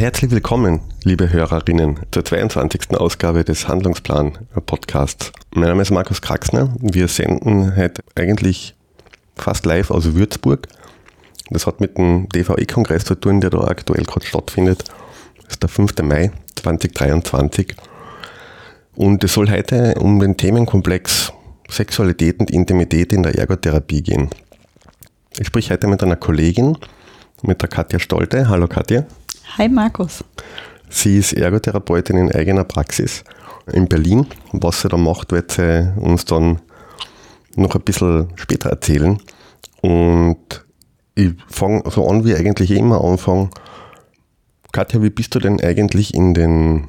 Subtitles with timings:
[0.00, 2.96] Herzlich willkommen, liebe Hörerinnen, zur 22.
[2.96, 4.32] Ausgabe des Handlungsplan
[4.64, 5.30] Podcasts.
[5.54, 6.74] Mein Name ist Markus Kraxner.
[6.80, 8.74] Wir senden heute eigentlich
[9.36, 10.68] fast live aus Würzburg.
[11.50, 14.84] Das hat mit dem DVE-Kongress zu tun, der da aktuell gerade stattfindet.
[15.42, 15.92] Das ist der 5.
[16.02, 17.76] Mai 2023.
[18.94, 21.30] Und es soll heute um den Themenkomplex
[21.68, 24.30] Sexualität und Intimität in der Ergotherapie gehen.
[25.38, 26.78] Ich spreche heute mit einer Kollegin,
[27.42, 28.48] mit der Katja Stolte.
[28.48, 29.04] Hallo Katja.
[29.58, 30.24] Hi Markus.
[30.88, 33.24] Sie ist Ergotherapeutin in eigener Praxis
[33.72, 34.26] in Berlin.
[34.52, 36.60] Was sie da macht, wird sie uns dann
[37.56, 39.18] noch ein bisschen später erzählen.
[39.82, 40.64] Und
[41.16, 43.50] ich fange so an, wie eigentlich immer anfangen.
[44.70, 46.86] Katja, wie bist du denn eigentlich in den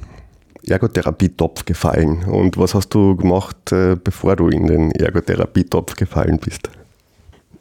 [0.68, 2.26] Ergotherapie-Topf gefallen?
[2.26, 6.70] Und was hast du gemacht, äh, bevor du in den Ergotherapie-Topf gefallen bist?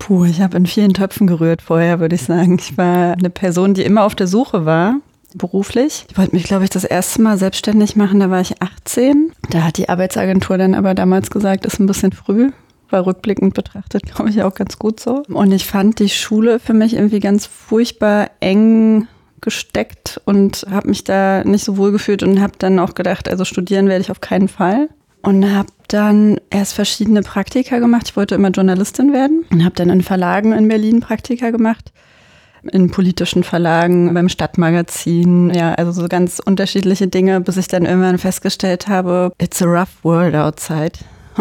[0.01, 2.59] Puh, ich habe in vielen Töpfen gerührt vorher, würde ich sagen.
[2.59, 4.97] Ich war eine Person, die immer auf der Suche war,
[5.34, 6.06] beruflich.
[6.11, 9.31] Ich wollte mich, glaube ich, das erste Mal selbstständig machen, da war ich 18.
[9.51, 12.51] Da hat die Arbeitsagentur dann aber damals gesagt, ist ein bisschen früh.
[12.89, 15.23] War rückblickend betrachtet, glaube ich, auch ganz gut so.
[15.28, 19.06] Und ich fand die Schule für mich irgendwie ganz furchtbar eng
[19.43, 23.45] gesteckt und habe mich da nicht so wohl gefühlt und habe dann auch gedacht, also
[23.45, 24.89] studieren werde ich auf keinen Fall
[25.23, 28.09] und habe dann erst verschiedene Praktika gemacht.
[28.09, 31.93] Ich wollte immer Journalistin werden und habe dann in Verlagen in Berlin Praktika gemacht.
[32.73, 38.19] In politischen Verlagen, beim Stadtmagazin, ja, also so ganz unterschiedliche Dinge, bis ich dann irgendwann
[38.19, 40.93] festgestellt habe, it's a rough world outside.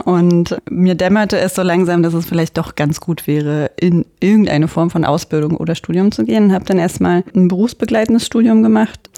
[0.06, 4.70] Und mir dämmerte es so langsam, dass es vielleicht doch ganz gut wäre, in irgendeine
[4.70, 6.54] Form von Ausbildung oder Studium zu gehen.
[6.54, 9.10] Habe dann erstmal ein berufsbegleitendes Studium gemacht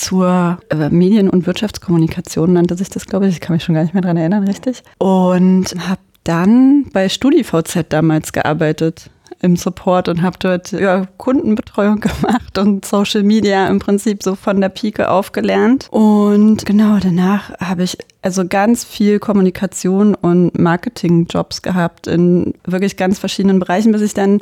[0.00, 3.34] zur äh, Medien- und Wirtschaftskommunikation nannte sich das, glaube ich.
[3.34, 4.82] Ich kann mich schon gar nicht mehr daran erinnern, richtig.
[4.98, 9.10] Und habe dann bei StudiVZ damals gearbeitet
[9.42, 14.60] im Support und habe dort ja, Kundenbetreuung gemacht und Social Media im Prinzip so von
[14.60, 15.88] der Pike aufgelernt.
[15.90, 23.18] Und genau danach habe ich also ganz viel Kommunikation und Marketingjobs gehabt in wirklich ganz
[23.18, 24.40] verschiedenen Bereichen, bis ich dann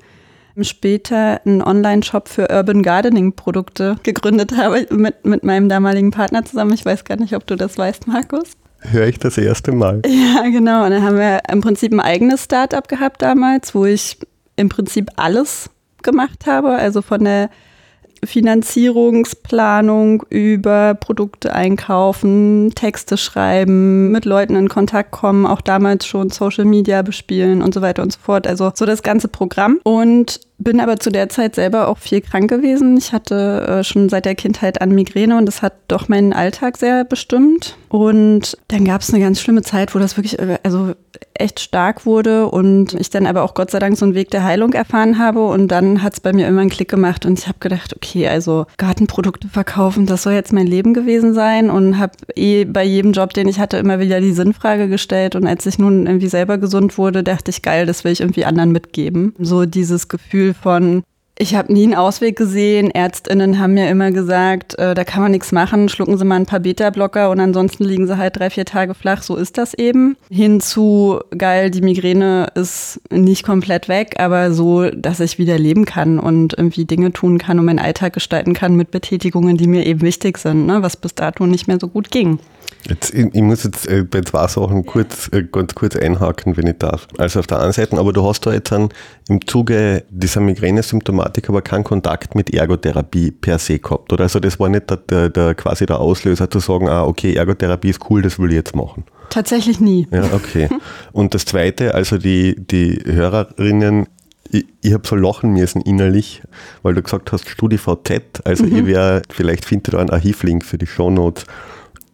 [0.65, 6.75] später einen Online-Shop für Urban Gardening-Produkte gegründet habe mit, mit meinem damaligen Partner zusammen.
[6.75, 8.53] Ich weiß gar nicht, ob du das weißt, Markus.
[8.81, 10.03] Höre ich das erste Mal.
[10.07, 10.85] Ja, genau.
[10.85, 14.19] Und dann haben wir im Prinzip ein eigenes Startup gehabt damals, wo ich
[14.57, 15.71] im Prinzip alles
[16.03, 16.71] gemacht habe.
[16.71, 17.51] Also von der
[18.25, 26.65] Finanzierungsplanung über Produkte einkaufen, Texte schreiben, mit Leuten in Kontakt kommen, auch damals schon Social
[26.65, 28.47] Media bespielen und so weiter und so fort.
[28.47, 29.79] Also so das ganze Programm.
[29.85, 32.97] Und bin aber zu der Zeit selber auch viel krank gewesen.
[32.97, 36.77] Ich hatte äh, schon seit der Kindheit an Migräne und das hat doch meinen Alltag
[36.77, 37.77] sehr bestimmt.
[37.89, 40.95] Und dann gab es eine ganz schlimme Zeit, wo das wirklich äh, also
[41.35, 44.45] echt stark wurde und ich dann aber auch Gott sei Dank so einen Weg der
[44.45, 45.47] Heilung erfahren habe.
[45.47, 48.29] Und dann hat es bei mir immer einen Klick gemacht und ich habe gedacht, okay,
[48.29, 53.13] also Gartenprodukte verkaufen, das soll jetzt mein Leben gewesen sein und habe eh bei jedem
[53.13, 55.37] Job, den ich hatte, immer wieder die Sinnfrage gestellt.
[55.37, 58.45] Und als ich nun irgendwie selber gesund wurde, dachte ich, geil, das will ich irgendwie
[58.45, 59.35] anderen mitgeben.
[59.39, 61.03] So dieses Gefühl, Gefühl von,
[61.41, 62.91] ich habe nie einen Ausweg gesehen.
[62.91, 66.47] Ärztinnen haben mir immer gesagt, äh, da kann man nichts machen, schlucken Sie mal ein
[66.47, 69.23] paar Beta-Blocker und ansonsten liegen Sie halt drei, vier Tage flach.
[69.23, 70.17] So ist das eben.
[70.31, 76.19] Hinzu, geil, die Migräne ist nicht komplett weg, aber so, dass ich wieder leben kann
[76.19, 80.01] und irgendwie Dinge tun kann und meinen Alltag gestalten kann mit Betätigungen, die mir eben
[80.01, 80.83] wichtig sind, ne?
[80.83, 82.41] was bis dato nicht mehr so gut ging.
[82.89, 86.67] Jetzt, ich, ich, muss jetzt äh, bei zwei Sachen kurz, äh, ganz kurz einhaken, wenn
[86.67, 87.07] ich darf.
[87.19, 88.89] Also auf der einen Seite, aber du hast da jetzt dann
[89.29, 94.25] im Zuge dieser Migräne-Symptomatik aber keinen Kontakt mit Ergotherapie per se gehabt, oder?
[94.25, 97.91] Also das war nicht der, der, der, quasi der Auslöser zu sagen, ah, okay, Ergotherapie
[97.91, 99.05] ist cool, das will ich jetzt machen.
[99.29, 100.07] Tatsächlich nie.
[100.11, 100.69] Ja, okay.
[101.13, 104.07] Und das Zweite, also die, die Hörerinnen
[104.51, 106.43] ich, ich habe so lachen müssen innerlich,
[106.83, 108.41] weil du gesagt hast, StudiVZ.
[108.45, 108.77] Also mhm.
[108.77, 111.45] ich wäre, vielleicht findet ihr da einen Archivlink für die Shownotes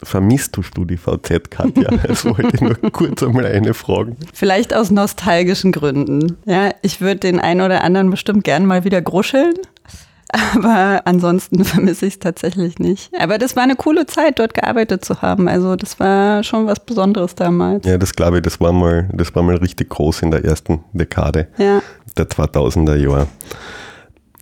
[0.04, 1.90] vermisst du StudiVZ, Katja?
[2.06, 4.16] Das wollte ich nur kurz einmal eine fragen.
[4.32, 6.36] Vielleicht aus nostalgischen Gründen.
[6.44, 9.54] Ja, ich würde den einen oder anderen bestimmt gern mal wieder gruscheln.
[10.32, 13.10] Aber ansonsten vermisse ich es tatsächlich nicht.
[13.18, 15.48] Aber das war eine coole Zeit, dort gearbeitet zu haben.
[15.48, 17.86] Also das war schon was Besonderes damals.
[17.86, 20.84] Ja, das glaube ich, das war mal, das war mal richtig groß in der ersten
[20.92, 21.82] Dekade ja.
[22.16, 23.28] der 2000er Jahre.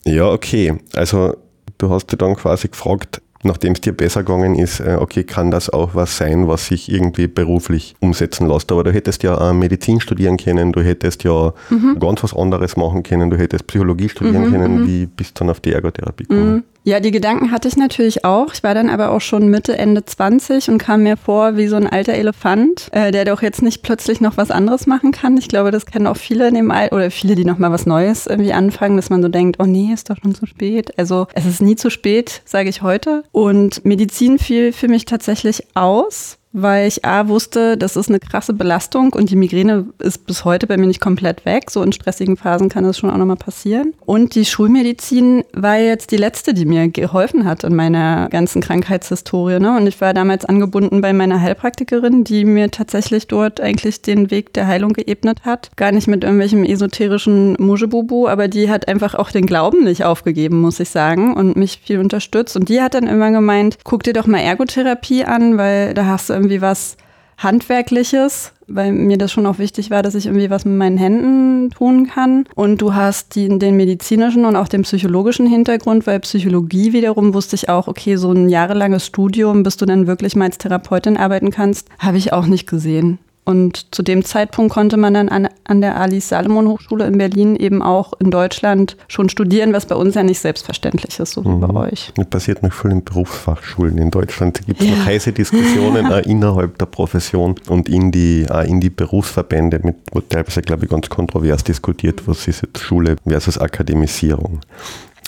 [0.04, 0.78] Ja, okay.
[0.94, 1.36] Also
[1.78, 5.50] du hast dich dann quasi gefragt, nachdem es dir besser gegangen ist, äh, okay, kann
[5.50, 8.70] das auch was sein, was sich irgendwie beruflich umsetzen lässt.
[8.72, 11.98] Aber du hättest ja Medizin studieren können, du hättest ja mhm.
[11.98, 14.86] ganz was anderes machen können, du hättest Psychologie studieren mhm, können, mhm.
[14.86, 16.64] wie bist du dann auf die Ergotherapie gekommen?
[16.84, 18.52] Ja, die Gedanken hatte ich natürlich auch.
[18.54, 21.76] Ich war dann aber auch schon Mitte, Ende 20 und kam mir vor wie so
[21.76, 25.36] ein alter Elefant, äh, der doch jetzt nicht plötzlich noch was anderes machen kann.
[25.36, 27.86] Ich glaube, das kennen auch viele in dem Alter oder viele, die noch mal was
[27.86, 30.98] Neues irgendwie anfangen, dass man so denkt, oh nee, ist doch schon zu spät.
[30.98, 33.22] Also es ist nie zu spät, sage ich heute.
[33.30, 38.52] Und Medizin fiel für mich tatsächlich aus, weil ich A wusste, das ist eine krasse
[38.52, 41.70] Belastung und die Migräne ist bis heute bei mir nicht komplett weg.
[41.70, 43.94] So in stressigen Phasen kann das schon auch nochmal passieren.
[44.04, 49.58] Und die Schulmedizin war jetzt die letzte, die mir geholfen hat in meiner ganzen Krankheitshistorie.
[49.58, 49.76] Ne?
[49.76, 54.52] Und ich war damals angebunden bei meiner Heilpraktikerin, die mir tatsächlich dort eigentlich den Weg
[54.52, 55.70] der Heilung geebnet hat.
[55.76, 60.60] Gar nicht mit irgendwelchem esoterischen Mujebubu, aber die hat einfach auch den Glauben nicht aufgegeben,
[60.60, 62.56] muss ich sagen, und mich viel unterstützt.
[62.56, 66.28] Und die hat dann immer gemeint, guck dir doch mal Ergotherapie an, weil da hast
[66.28, 66.96] du irgendwie was
[67.38, 71.70] Handwerkliches, weil mir das schon auch wichtig war, dass ich irgendwie was mit meinen Händen
[71.70, 72.44] tun kann.
[72.54, 77.56] Und du hast die, den medizinischen und auch den psychologischen Hintergrund, weil Psychologie wiederum wusste
[77.56, 81.50] ich auch, okay, so ein jahrelanges Studium, bis du dann wirklich mal als Therapeutin arbeiten
[81.50, 83.18] kannst, habe ich auch nicht gesehen.
[83.44, 87.56] Und zu dem Zeitpunkt konnte man dann an, an der Alice Salomon Hochschule in Berlin
[87.56, 91.48] eben auch in Deutschland schon studieren, was bei uns ja nicht selbstverständlich ist, so wie
[91.48, 91.60] mhm.
[91.60, 92.12] bei euch.
[92.14, 94.60] Das passiert noch viel in Berufsfachschulen in Deutschland.
[94.60, 94.94] Da gibt es ja.
[94.94, 99.96] noch heiße Diskussionen auch innerhalb der Profession und in die, auch in die Berufsverbände, mit,
[100.12, 104.60] wo teilweise, glaube ich, ganz kontrovers diskutiert, was ist jetzt Schule versus Akademisierung.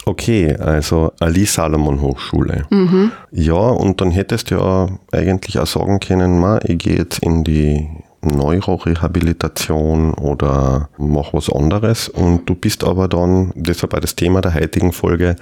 [0.06, 2.66] Okay, also Ali Salomon Hochschule.
[2.70, 3.10] Mhm.
[3.30, 7.42] Ja, und dann hättest du ja eigentlich auch sagen können, ma, ich gehe jetzt in
[7.42, 7.88] die
[8.24, 12.08] Neurorehabilitation oder mach was anderes.
[12.08, 15.36] Und du bist aber dann, deshalb auch das Thema der heutigen Folge,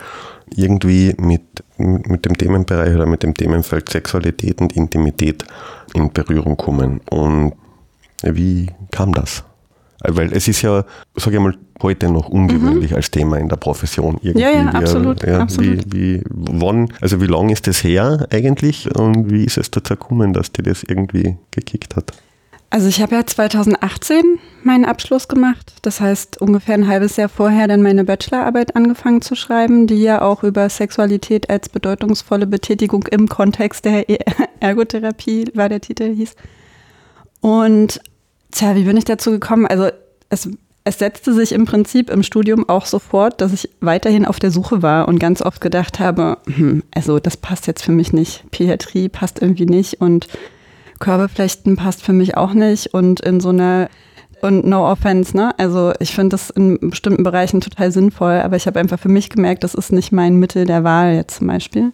[0.54, 1.42] irgendwie mit,
[1.78, 5.44] mit dem Themenbereich oder mit dem Themenfeld Sexualität und Intimität
[5.94, 7.00] in Berührung kommen.
[7.10, 7.54] Und
[8.22, 9.44] wie kam das?
[10.04, 10.84] Weil es ist ja,
[11.16, 12.96] sage ich mal, heute noch ungewöhnlich mhm.
[12.96, 14.18] als Thema in der Profession.
[14.22, 14.42] Irgendwie.
[14.42, 15.22] Ja, ja, absolut.
[15.22, 15.84] Ja, absolut.
[15.92, 19.94] Wie, wie, wann, also wie lange ist das her eigentlich und wie ist es dazu
[19.94, 22.12] gekommen, dass dir das irgendwie gekickt hat?
[22.72, 25.74] Also ich habe ja 2018 meinen Abschluss gemacht.
[25.82, 30.22] Das heißt, ungefähr ein halbes Jahr vorher dann meine Bachelorarbeit angefangen zu schreiben, die ja
[30.22, 34.06] auch über Sexualität als bedeutungsvolle Betätigung im Kontext der
[34.60, 36.34] Ergotherapie war der Titel hieß.
[37.42, 38.00] Und
[38.52, 39.66] tja, wie bin ich dazu gekommen?
[39.66, 39.88] Also
[40.30, 40.48] es,
[40.84, 44.82] es setzte sich im Prinzip im Studium auch sofort, dass ich weiterhin auf der Suche
[44.82, 48.44] war und ganz oft gedacht habe, hm, also das passt jetzt für mich nicht.
[48.50, 50.28] Pädiatrie passt irgendwie nicht und
[51.00, 53.88] Körperflechten passt für mich auch nicht und in so einer
[54.40, 55.56] und no offense, ne?
[55.56, 59.30] Also ich finde das in bestimmten Bereichen total sinnvoll, aber ich habe einfach für mich
[59.30, 61.92] gemerkt, das ist nicht mein Mittel der Wahl jetzt zum Beispiel.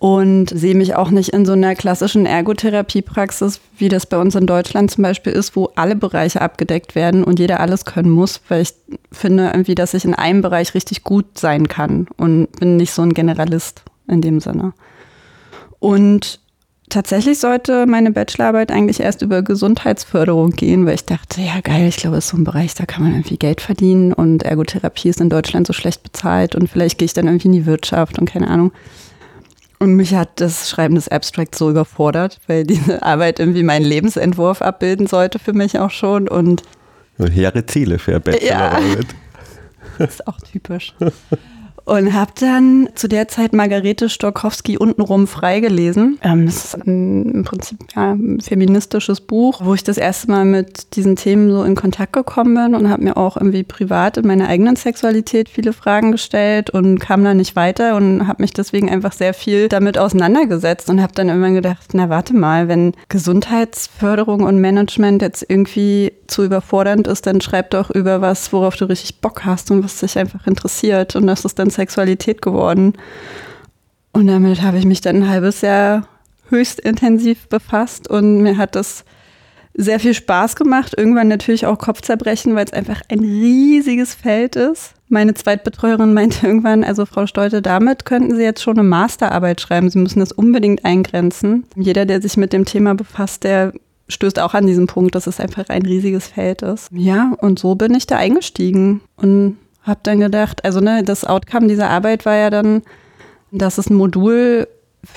[0.00, 4.46] Und sehe mich auch nicht in so einer klassischen Ergotherapiepraxis, wie das bei uns in
[4.46, 8.62] Deutschland zum Beispiel ist, wo alle Bereiche abgedeckt werden und jeder alles können muss, weil
[8.62, 8.72] ich
[9.12, 13.02] finde irgendwie, dass ich in einem Bereich richtig gut sein kann und bin nicht so
[13.02, 14.72] ein Generalist in dem Sinne.
[15.80, 16.40] Und
[16.88, 21.98] tatsächlich sollte meine Bachelorarbeit eigentlich erst über Gesundheitsförderung gehen, weil ich dachte, ja geil, ich
[21.98, 25.20] glaube, das ist so ein Bereich, da kann man irgendwie Geld verdienen und Ergotherapie ist
[25.20, 28.24] in Deutschland so schlecht bezahlt und vielleicht gehe ich dann irgendwie in die Wirtschaft und
[28.24, 28.72] keine Ahnung.
[29.82, 34.60] Und mich hat das Schreiben des Abstracts so überfordert, weil diese Arbeit irgendwie meinen Lebensentwurf
[34.60, 36.62] abbilden sollte für mich auch schon und
[37.18, 39.06] Hehre Ziele für Bachelorarbeit.
[39.06, 40.94] Ja, das ist auch typisch.
[41.90, 46.20] Und habe dann zu der Zeit Margarete Stokowski untenrum freigelesen.
[46.22, 50.44] Ähm, das ist ein, im Prinzip ja, ein feministisches Buch, wo ich das erste Mal
[50.44, 54.28] mit diesen Themen so in Kontakt gekommen bin und habe mir auch irgendwie privat in
[54.28, 58.88] meiner eigenen Sexualität viele Fragen gestellt und kam da nicht weiter und habe mich deswegen
[58.88, 64.44] einfach sehr viel damit auseinandergesetzt und habe dann immer gedacht, na warte mal, wenn Gesundheitsförderung
[64.44, 69.20] und Management jetzt irgendwie zu überfordernd ist, dann schreib doch über was, worauf du richtig
[69.20, 71.16] Bock hast und was dich einfach interessiert.
[71.16, 72.92] Und das ist dann Sexualität geworden.
[74.12, 76.06] Und damit habe ich mich dann ein halbes Jahr
[76.50, 79.04] höchst intensiv befasst und mir hat das
[79.72, 80.94] sehr viel Spaß gemacht.
[80.96, 84.94] Irgendwann natürlich auch Kopfzerbrechen, weil es einfach ein riesiges Feld ist.
[85.08, 89.88] Meine Zweitbetreuerin meinte irgendwann, also Frau Stolte, damit könnten Sie jetzt schon eine Masterarbeit schreiben.
[89.88, 91.64] Sie müssen das unbedingt eingrenzen.
[91.76, 93.72] Jeder, der sich mit dem Thema befasst, der
[94.08, 96.88] stößt auch an diesen Punkt, dass es einfach ein riesiges Feld ist.
[96.92, 101.68] Ja, und so bin ich da eingestiegen und habe dann gedacht, also ne, das Outcome
[101.68, 102.82] dieser Arbeit war ja dann,
[103.50, 104.68] dass es ein Modul,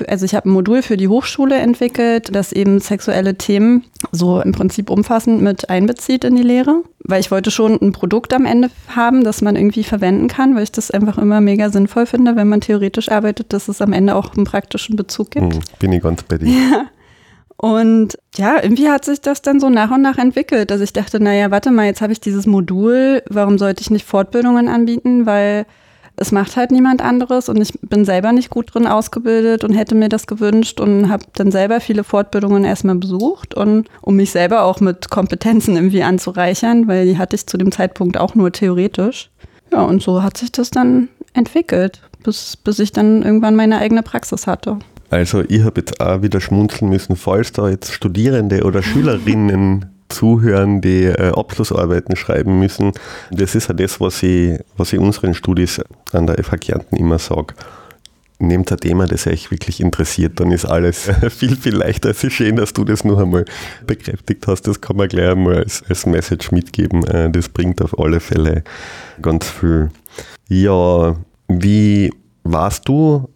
[0.08, 4.54] also ich habe ein Modul für die Hochschule entwickelt, das eben sexuelle Themen so im
[4.54, 8.70] Prinzip umfassend mit einbezieht in die Lehre, weil ich wollte schon ein Produkt am Ende
[8.88, 12.48] haben, das man irgendwie verwenden kann, weil ich das einfach immer mega sinnvoll finde, wenn
[12.48, 15.54] man theoretisch arbeitet, dass es am Ende auch einen praktischen Bezug gibt.
[15.54, 16.48] Hm, bin ich ganz bei dir.
[16.48, 16.86] Ja.
[17.64, 21.22] Und ja, irgendwie hat sich das dann so nach und nach entwickelt, dass ich dachte,
[21.22, 25.26] naja, warte mal, jetzt habe ich dieses Modul, warum sollte ich nicht Fortbildungen anbieten?
[25.26, 25.66] Weil
[26.18, 29.96] es macht halt niemand anderes und ich bin selber nicht gut drin ausgebildet und hätte
[29.96, 34.64] mir das gewünscht und habe dann selber viele Fortbildungen erstmal besucht und um mich selber
[34.64, 39.30] auch mit Kompetenzen irgendwie anzureichern, weil die hatte ich zu dem Zeitpunkt auch nur theoretisch.
[39.72, 44.04] Ja, und so hat sich das dann entwickelt, bis, bis ich dann irgendwann meine eigene
[44.04, 44.80] Praxis hatte.
[45.14, 50.82] Also ich habe jetzt auch wieder schmunzeln müssen, falls da jetzt Studierende oder Schülerinnen zuhören,
[50.82, 52.94] die äh, Abschlussarbeiten schreiben müssen.
[53.30, 55.80] Das ist ja das, was ich, was ich unseren Studis
[56.14, 57.54] an der FH Kärnten immer sage.
[58.40, 62.10] Nehmt ein Thema, das euch wirklich interessiert, dann ist alles viel, viel leichter.
[62.10, 63.46] Es ist schön, dass du das noch einmal
[63.86, 64.64] bekräftigt hast.
[64.64, 67.06] Das kann man gleich einmal als, als Message mitgeben.
[67.06, 68.64] Äh, das bringt auf alle Fälle
[69.22, 69.92] ganz viel.
[70.50, 71.16] Ja,
[71.48, 72.12] wie
[72.44, 73.30] warst du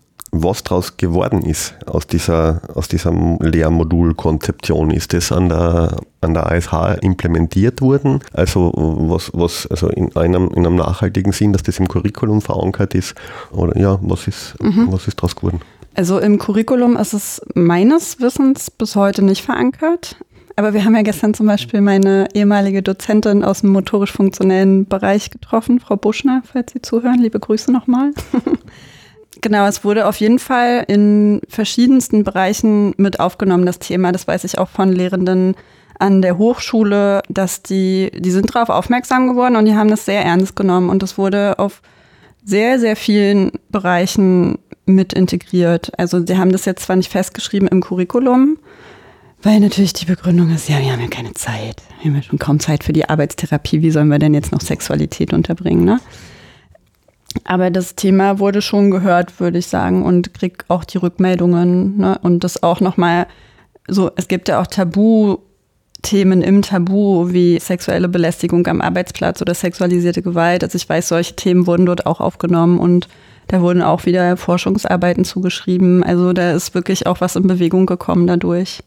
[0.44, 4.92] was daraus geworden ist aus dieser, aus dieser Lehrmodulkonzeption.
[4.92, 8.20] Ist das an der, an der ASH implementiert worden?
[8.34, 12.96] Also was, was also in einem, in einem nachhaltigen Sinn, dass das im Curriculum verankert
[12.96, 13.16] ist?
[13.52, 14.92] Oder ja, was ist, mhm.
[14.92, 15.62] was ist daraus geworden?
[15.96, 20.16] Also im Curriculum ist es meines Wissens bis heute nicht verankert.
[20.56, 25.80] Aber wir haben ja gestern zum Beispiel meine ehemalige Dozentin aus dem motorisch-funktionellen Bereich getroffen,
[25.80, 27.20] Frau Buschner, falls Sie zuhören.
[27.20, 28.12] Liebe Grüße nochmal.
[29.42, 34.12] Genau, es wurde auf jeden Fall in verschiedensten Bereichen mit aufgenommen, das Thema.
[34.12, 35.56] Das weiß ich auch von Lehrenden
[36.00, 40.24] an der Hochschule, dass die, die sind darauf aufmerksam geworden und die haben das sehr
[40.24, 40.90] ernst genommen.
[40.90, 41.82] Und es wurde auf
[42.44, 45.92] sehr, sehr vielen Bereichen mit integriert.
[46.00, 48.58] Also sie haben das jetzt zwar nicht festgeschrieben im Curriculum,
[49.44, 51.84] weil natürlich die Begründung ist, ja, wir haben ja keine Zeit.
[52.02, 53.82] Wir haben ja schon kaum Zeit für die Arbeitstherapie.
[53.82, 56.00] Wie sollen wir denn jetzt noch Sexualität unterbringen, ne?
[57.44, 61.98] Aber das Thema wurde schon gehört, würde ich sagen, und krieg auch die Rückmeldungen.
[61.98, 62.20] Ne?
[62.22, 63.28] Und das auch nochmal
[63.88, 70.22] so, es gibt ja auch Tabu-Themen im Tabu, wie sexuelle Belästigung am Arbeitsplatz oder sexualisierte
[70.22, 70.64] Gewalt.
[70.64, 73.08] Also ich weiß, solche Themen wurden dort auch aufgenommen und
[73.48, 76.04] da wurden auch wieder Forschungsarbeiten zugeschrieben.
[76.04, 78.84] Also da ist wirklich auch was in Bewegung gekommen dadurch.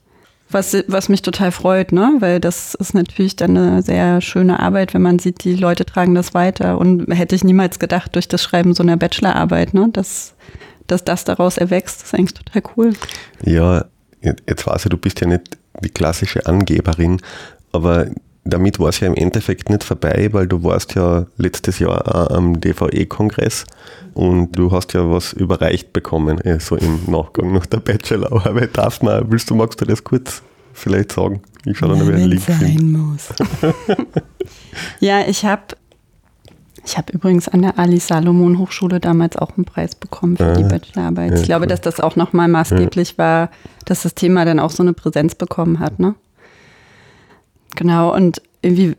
[0.52, 2.16] Was, was mich total freut, ne?
[2.18, 6.14] Weil das ist natürlich dann eine sehr schöne Arbeit, wenn man sieht, die Leute tragen
[6.14, 6.78] das weiter.
[6.78, 10.34] Und hätte ich niemals gedacht, durch das Schreiben so einer Bachelorarbeit, ne, dass,
[10.86, 12.92] dass das daraus erwächst, ist eigentlich total cool.
[13.44, 13.84] Ja,
[14.22, 17.20] jetzt weiß ich, du bist ja nicht die klassische Angeberin,
[17.72, 18.06] aber
[18.44, 22.30] damit war es ja im Endeffekt nicht vorbei, weil du warst ja letztes Jahr auch
[22.30, 23.66] am DVE-Kongress
[24.14, 28.76] und du hast ja was überreicht bekommen, äh, so im Nachgang nach der Bachelorarbeit.
[28.76, 30.42] Darf man, willst du, magst du das kurz
[30.72, 31.42] vielleicht sagen?
[31.64, 33.28] Ich schaue dann, wer Link sein muss.
[35.00, 35.62] ja, ich habe
[36.82, 40.54] ich habe übrigens an der Ali Salomon Hochschule damals auch einen Preis bekommen für ah,
[40.54, 41.32] die Bachelorarbeit.
[41.32, 41.68] Ja, ich glaube, cool.
[41.68, 43.18] dass das auch nochmal maßgeblich ja.
[43.18, 43.50] war,
[43.84, 45.98] dass das Thema dann auch so eine Präsenz bekommen hat.
[45.98, 46.14] Ne?
[47.76, 48.96] Genau, und irgendwie,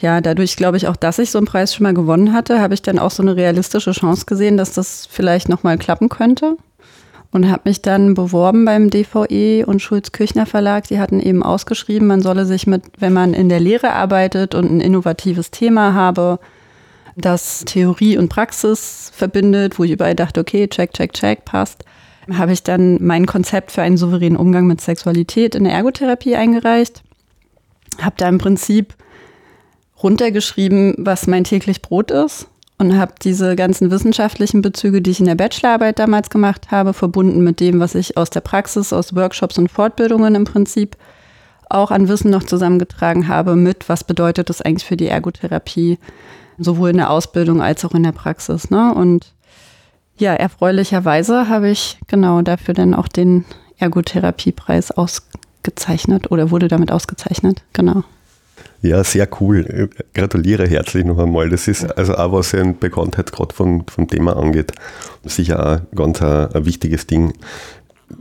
[0.00, 2.74] ja, dadurch glaube ich auch, dass ich so einen Preis schon mal gewonnen hatte, habe
[2.74, 6.56] ich dann auch so eine realistische Chance gesehen, dass das vielleicht nochmal klappen könnte.
[7.32, 10.88] Und habe mich dann beworben beim DVE und Schulz-Kirchner Verlag.
[10.88, 14.68] Die hatten eben ausgeschrieben, man solle sich mit, wenn man in der Lehre arbeitet und
[14.68, 16.40] ein innovatives Thema habe,
[17.16, 21.84] das Theorie und Praxis verbindet, wo ich überall dachte, okay, check, check, check, passt,
[22.32, 27.04] habe ich dann mein Konzept für einen souveränen Umgang mit Sexualität in der Ergotherapie eingereicht
[28.00, 28.94] habe da im Prinzip
[30.02, 35.26] runtergeschrieben, was mein täglich Brot ist und habe diese ganzen wissenschaftlichen Bezüge, die ich in
[35.26, 39.58] der Bachelorarbeit damals gemacht habe, verbunden mit dem, was ich aus der Praxis, aus Workshops
[39.58, 40.96] und Fortbildungen im Prinzip
[41.68, 45.98] auch an Wissen noch zusammengetragen habe, mit was bedeutet das eigentlich für die Ergotherapie,
[46.58, 48.70] sowohl in der Ausbildung als auch in der Praxis.
[48.70, 48.94] Ne?
[48.94, 49.34] Und
[50.16, 53.44] ja, erfreulicherweise habe ich genau dafür dann auch den
[53.78, 55.28] Ergotherapiepreis aus,
[55.62, 57.62] gezeichnet oder wurde damit ausgezeichnet.
[57.72, 58.04] Genau.
[58.82, 59.90] Ja, sehr cool.
[60.14, 61.50] Gratuliere herzlich noch einmal.
[61.50, 64.72] Das ist also auch, was ein Bekanntheitsgrad vom, vom Thema angeht,
[65.24, 67.34] sicher auch ganz ein, ein wichtiges Ding.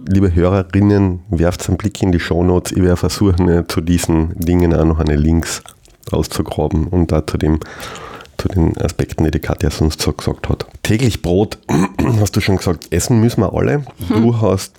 [0.08, 2.74] Liebe Hörerinnen, werft einen Blick in die Shownotes.
[2.74, 5.63] Ich werde versuchen, zu diesen Dingen auch noch eine Links
[6.12, 7.60] auszugraben und da zu dem
[8.39, 10.65] zu den Aspekten, die die Katja sonst so gesagt hat.
[10.81, 11.58] Täglich Brot,
[12.19, 13.84] hast du schon gesagt, essen müssen wir alle.
[14.08, 14.41] Du hm.
[14.41, 14.78] hast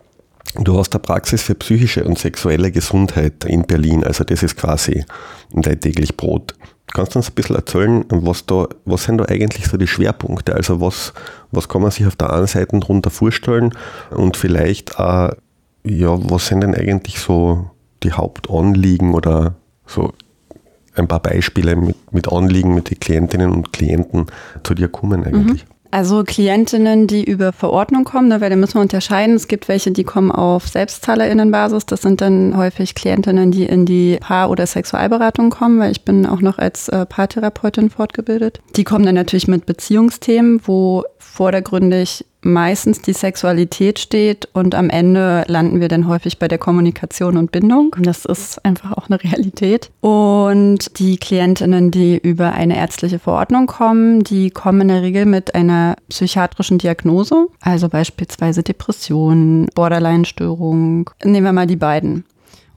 [0.56, 5.04] Du hast eine Praxis für psychische und sexuelle Gesundheit in Berlin, also das ist quasi
[5.52, 6.54] dein täglich Brot.
[6.92, 10.54] Kannst du uns ein bisschen erzählen, was da, was sind da eigentlich so die Schwerpunkte?
[10.54, 11.12] Also was,
[11.52, 13.72] was kann man sich auf der einen Seite darunter vorstellen
[14.10, 15.30] und vielleicht auch,
[15.84, 17.70] ja, was sind denn eigentlich so
[18.02, 19.54] die Hauptanliegen oder
[19.86, 20.12] so
[20.94, 24.26] ein paar Beispiele mit, mit Anliegen, mit den Klientinnen und Klienten
[24.64, 25.64] zu dir kommen eigentlich?
[25.64, 25.79] Mhm.
[25.90, 29.34] Also Klientinnen, die über Verordnung kommen, ne, weil da müssen wir unterscheiden.
[29.34, 31.86] Es gibt welche, die kommen auf SelbstzahlerInnenbasis.
[31.86, 36.26] Das sind dann häufig Klientinnen, die in die Paar- oder Sexualberatung kommen, weil ich bin
[36.26, 38.60] auch noch als äh, Paartherapeutin fortgebildet.
[38.76, 45.44] Die kommen dann natürlich mit Beziehungsthemen, wo vordergründig meistens die Sexualität steht und am Ende
[45.46, 47.94] landen wir dann häufig bei der Kommunikation und Bindung.
[47.98, 49.90] Das ist einfach auch eine Realität.
[50.00, 55.54] Und die Klientinnen, die über eine ärztliche Verordnung kommen, die kommen in der Regel mit
[55.54, 61.10] einer psychiatrischen Diagnose, also beispielsweise Depression, Borderline-Störung.
[61.24, 62.24] Nehmen wir mal die beiden.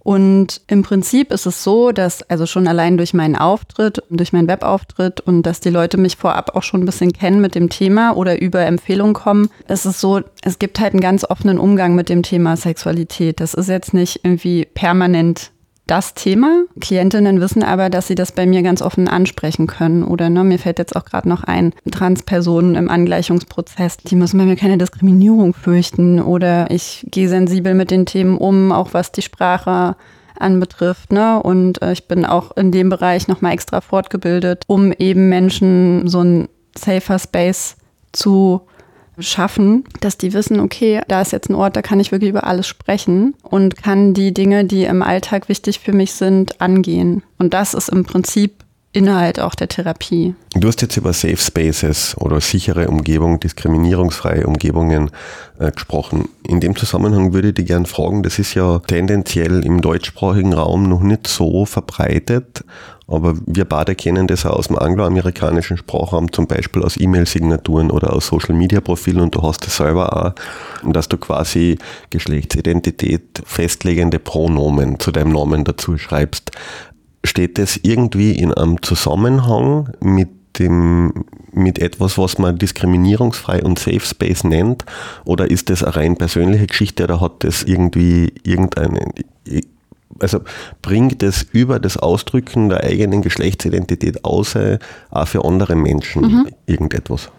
[0.03, 4.49] Und im Prinzip ist es so, dass also schon allein durch meinen Auftritt, durch meinen
[4.49, 8.15] Webauftritt und dass die Leute mich vorab auch schon ein bisschen kennen mit dem Thema
[8.17, 12.09] oder über Empfehlungen kommen, ist es so, es gibt halt einen ganz offenen Umgang mit
[12.09, 13.39] dem Thema Sexualität.
[13.39, 15.51] Das ist jetzt nicht irgendwie permanent
[15.87, 16.63] das Thema.
[16.79, 20.03] Klientinnen wissen aber, dass sie das bei mir ganz offen ansprechen können.
[20.03, 24.45] Oder ne, mir fällt jetzt auch gerade noch ein, Transpersonen im Angleichungsprozess, die müssen bei
[24.45, 26.21] mir keine Diskriminierung fürchten.
[26.21, 29.95] Oder ich gehe sensibel mit den Themen um, auch was die Sprache
[30.39, 31.11] anbetrifft.
[31.11, 31.41] Ne?
[31.41, 36.21] Und äh, ich bin auch in dem Bereich nochmal extra fortgebildet, um eben Menschen so
[36.21, 36.47] ein
[36.77, 37.75] safer Space
[38.13, 38.61] zu
[39.19, 42.45] schaffen, dass die wissen, okay, da ist jetzt ein Ort, da kann ich wirklich über
[42.45, 47.23] alles sprechen und kann die Dinge, die im Alltag wichtig für mich sind, angehen.
[47.37, 50.35] Und das ist im Prinzip Inhalt auch der Therapie.
[50.55, 55.09] Du hast jetzt über Safe Spaces oder sichere Umgebung, diskriminierungsfreie Umgebungen
[55.57, 56.29] äh, gesprochen.
[56.47, 60.87] In dem Zusammenhang würde ich dich gerne fragen, das ist ja tendenziell im deutschsprachigen Raum
[60.87, 62.63] noch nicht so verbreitet,
[63.07, 68.13] aber wir beide kennen das auch aus dem angloamerikanischen Sprachraum, zum Beispiel aus E-Mail-Signaturen oder
[68.13, 71.77] aus Social-Media-Profilen und du hast es selber auch, dass du quasi
[72.09, 76.51] Geschlechtsidentität festlegende Pronomen zu deinem Namen dazu schreibst.
[77.25, 80.29] Steht das irgendwie in einem Zusammenhang mit
[80.59, 84.85] dem, mit etwas, was man diskriminierungsfrei und Safe Space nennt?
[85.25, 89.05] Oder ist das eine rein persönliche Geschichte oder hat das irgendwie irgendeine,
[90.19, 90.39] also
[90.81, 94.79] bringt es über das Ausdrücken der eigenen Geschlechtsidentität außer
[95.09, 96.47] auch für andere Menschen mhm.
[96.65, 97.29] irgendetwas?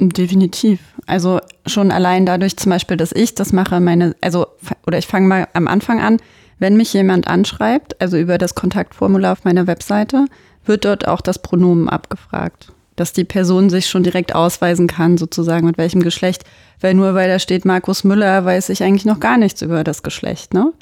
[0.00, 0.80] Definitiv.
[1.06, 4.46] Also schon allein dadurch zum Beispiel, dass ich das mache, meine, also,
[4.86, 6.18] oder ich fange mal am Anfang an,
[6.58, 10.26] wenn mich jemand anschreibt, also über das Kontaktformular auf meiner Webseite,
[10.64, 12.72] wird dort auch das Pronomen abgefragt.
[12.96, 16.44] Dass die Person sich schon direkt ausweisen kann, sozusagen, mit welchem Geschlecht.
[16.80, 20.02] Weil nur weil da steht Markus Müller, weiß ich eigentlich noch gar nichts über das
[20.02, 20.72] Geschlecht, ne?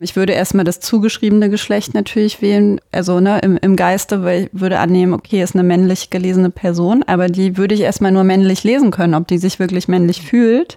[0.00, 4.60] Ich würde erstmal das zugeschriebene Geschlecht natürlich wählen, also ne, im, im Geiste, weil ich
[4.60, 8.62] würde annehmen, okay, ist eine männlich gelesene Person, aber die würde ich erstmal nur männlich
[8.62, 9.14] lesen können.
[9.14, 10.76] Ob die sich wirklich männlich fühlt,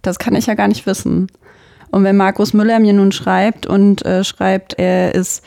[0.00, 1.26] das kann ich ja gar nicht wissen.
[1.90, 5.44] Und wenn Markus Müller mir nun schreibt und äh, schreibt, er ist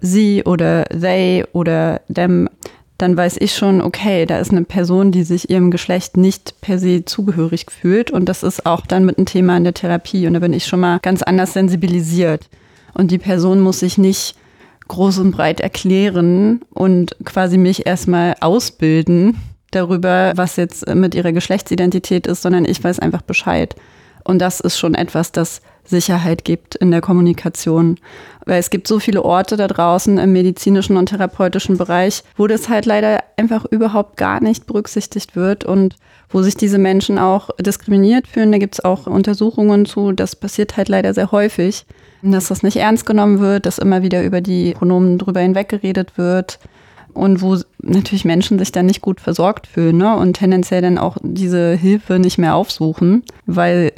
[0.00, 2.48] sie oder they oder them,
[2.98, 6.78] dann weiß ich schon, okay, da ist eine Person, die sich ihrem Geschlecht nicht per
[6.78, 8.10] se zugehörig fühlt.
[8.10, 10.26] Und das ist auch dann mit einem Thema in der Therapie.
[10.26, 12.48] Und da bin ich schon mal ganz anders sensibilisiert.
[12.94, 14.34] Und die Person muss sich nicht
[14.88, 19.36] groß und breit erklären und quasi mich erstmal ausbilden
[19.72, 23.74] darüber, was jetzt mit ihrer Geschlechtsidentität ist, sondern ich weiß einfach Bescheid.
[24.24, 27.98] Und das ist schon etwas, das Sicherheit gibt in der Kommunikation.
[28.44, 32.68] Weil es gibt so viele Orte da draußen im medizinischen und therapeutischen Bereich, wo das
[32.68, 35.96] halt leider einfach überhaupt gar nicht berücksichtigt wird und
[36.28, 38.52] wo sich diese Menschen auch diskriminiert fühlen.
[38.52, 40.12] Da gibt es auch Untersuchungen zu.
[40.12, 41.86] Das passiert halt leider sehr häufig,
[42.22, 46.58] dass das nicht ernst genommen wird, dass immer wieder über die Pronomen drüber hinweggeredet wird
[47.16, 50.16] und wo natürlich Menschen sich dann nicht gut versorgt fühlen ne?
[50.16, 53.92] und tendenziell dann auch diese Hilfe nicht mehr aufsuchen, weil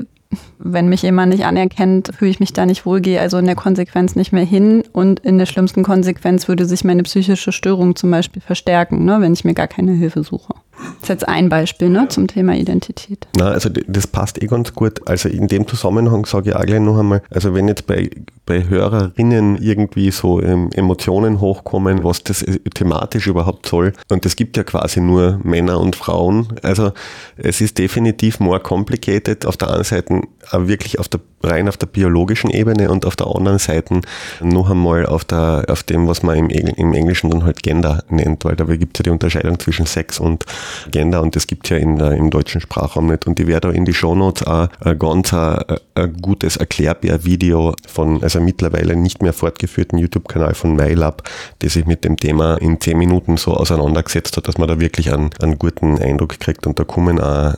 [0.58, 3.54] wenn mich jemand nicht anerkennt, fühle ich mich da nicht wohl, gehe also in der
[3.54, 8.10] Konsequenz nicht mehr hin und in der schlimmsten Konsequenz würde sich meine psychische Störung zum
[8.10, 10.54] Beispiel verstärken, ne, wenn ich mir gar keine Hilfe suche.
[10.78, 13.26] Das ist jetzt ein Beispiel ne, zum Thema Identität.
[13.36, 15.06] Na, also das passt eh ganz gut.
[15.08, 18.10] Also in dem Zusammenhang sage ich auch gleich noch einmal, also wenn jetzt bei,
[18.46, 24.36] bei Hörerinnen irgendwie so ähm, Emotionen hochkommen, was das äh, thematisch überhaupt soll, und es
[24.36, 26.92] gibt ja quasi nur Männer und Frauen, also
[27.36, 29.46] es ist definitiv more complicated.
[29.46, 33.26] Auf der einen Seite wirklich auf der rein auf der biologischen Ebene und auf der
[33.28, 34.00] anderen Seite
[34.40, 38.44] noch einmal auf, der, auf dem, was man im, im Englischen dann halt Gender nennt,
[38.44, 40.44] weil da gibt es ja die Unterscheidung zwischen Sex und
[40.90, 43.26] Gender und das gibt ja in, im deutschen Sprachraum nicht.
[43.26, 45.62] Und ich werde da in die Shownotes auch ein ganz ein,
[45.94, 51.22] ein gutes Erklärbär-Video von, also mittlerweile nicht mehr fortgeführten YouTube-Kanal von MyLab,
[51.62, 55.12] der sich mit dem Thema in zehn Minuten so auseinandergesetzt hat, dass man da wirklich
[55.12, 57.54] einen, einen guten Eindruck kriegt und da kommen auch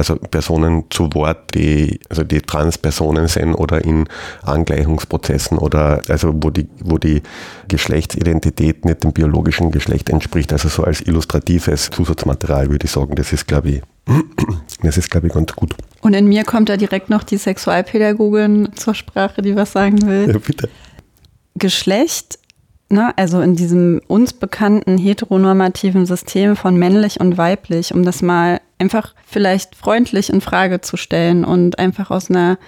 [0.00, 4.08] also Personen zu Wort, die, also die Transpersonen sind oder in
[4.42, 7.22] Angleichungsprozessen oder also wo die, wo die
[7.68, 10.52] Geschlechtsidentität nicht dem biologischen Geschlecht entspricht.
[10.52, 13.82] Also so als illustratives Zusatzmaterial würde ich sagen, das ist, glaube ich,
[14.82, 15.74] das ist, glaube ich, ganz gut.
[16.00, 20.32] Und in mir kommt da direkt noch die Sexualpädagogin zur Sprache, die was sagen will.
[20.32, 20.70] Ja, bitte.
[21.56, 22.38] Geschlecht
[22.88, 28.60] ne, also in diesem uns bekannten heteronormativen System von männlich und weiblich, um das mal
[28.80, 32.58] einfach vielleicht freundlich in Frage zu stellen und einfach aus einer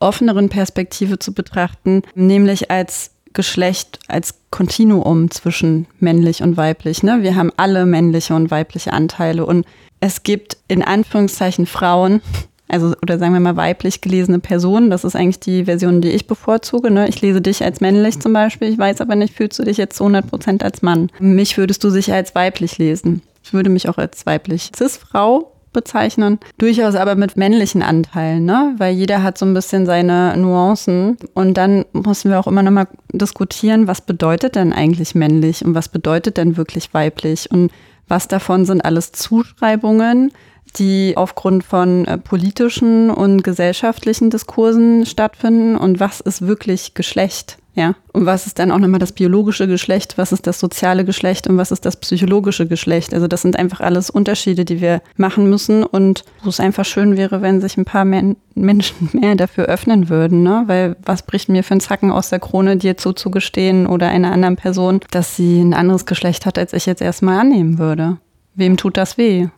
[0.00, 7.02] offeneren Perspektive zu betrachten, nämlich als Geschlecht, als Kontinuum zwischen männlich und weiblich.
[7.02, 7.22] Ne?
[7.22, 9.66] Wir haben alle männliche und weibliche Anteile und
[10.00, 12.22] es gibt in Anführungszeichen Frauen,
[12.68, 14.90] also oder sagen wir mal weiblich gelesene Personen.
[14.90, 16.90] Das ist eigentlich die Version, die ich bevorzuge.
[16.90, 17.08] Ne?
[17.08, 18.68] Ich lese dich als männlich zum Beispiel.
[18.68, 21.10] Ich weiß aber nicht, fühlst du dich jetzt zu 100 Prozent als Mann?
[21.18, 23.22] Mich würdest du sicher als weiblich lesen.
[23.42, 26.38] Ich würde mich auch als weiblich Cis-Frau bezeichnen.
[26.58, 28.74] Durchaus aber mit männlichen Anteilen, ne?
[28.78, 31.16] Weil jeder hat so ein bisschen seine Nuancen.
[31.34, 35.88] Und dann müssen wir auch immer nochmal diskutieren, was bedeutet denn eigentlich männlich und was
[35.88, 37.50] bedeutet denn wirklich weiblich?
[37.50, 37.70] Und
[38.06, 40.32] was davon sind alles Zuschreibungen?
[40.76, 47.94] die aufgrund von äh, politischen und gesellschaftlichen Diskursen stattfinden und was ist wirklich Geschlecht, ja?
[48.12, 51.56] Und was ist dann auch nochmal das biologische Geschlecht, was ist das soziale Geschlecht und
[51.56, 53.14] was ist das psychologische Geschlecht?
[53.14, 57.16] Also das sind einfach alles Unterschiede, die wir machen müssen und wo es einfach schön
[57.16, 60.64] wäre, wenn sich ein paar Men Menschen mehr dafür öffnen würden, ne?
[60.66, 64.56] Weil was bricht mir für einen Zacken aus der Krone, dir zuzugestehen oder einer anderen
[64.56, 68.18] Person, dass sie ein anderes Geschlecht hat, als ich jetzt erstmal annehmen würde?
[68.54, 69.48] Wem tut das weh?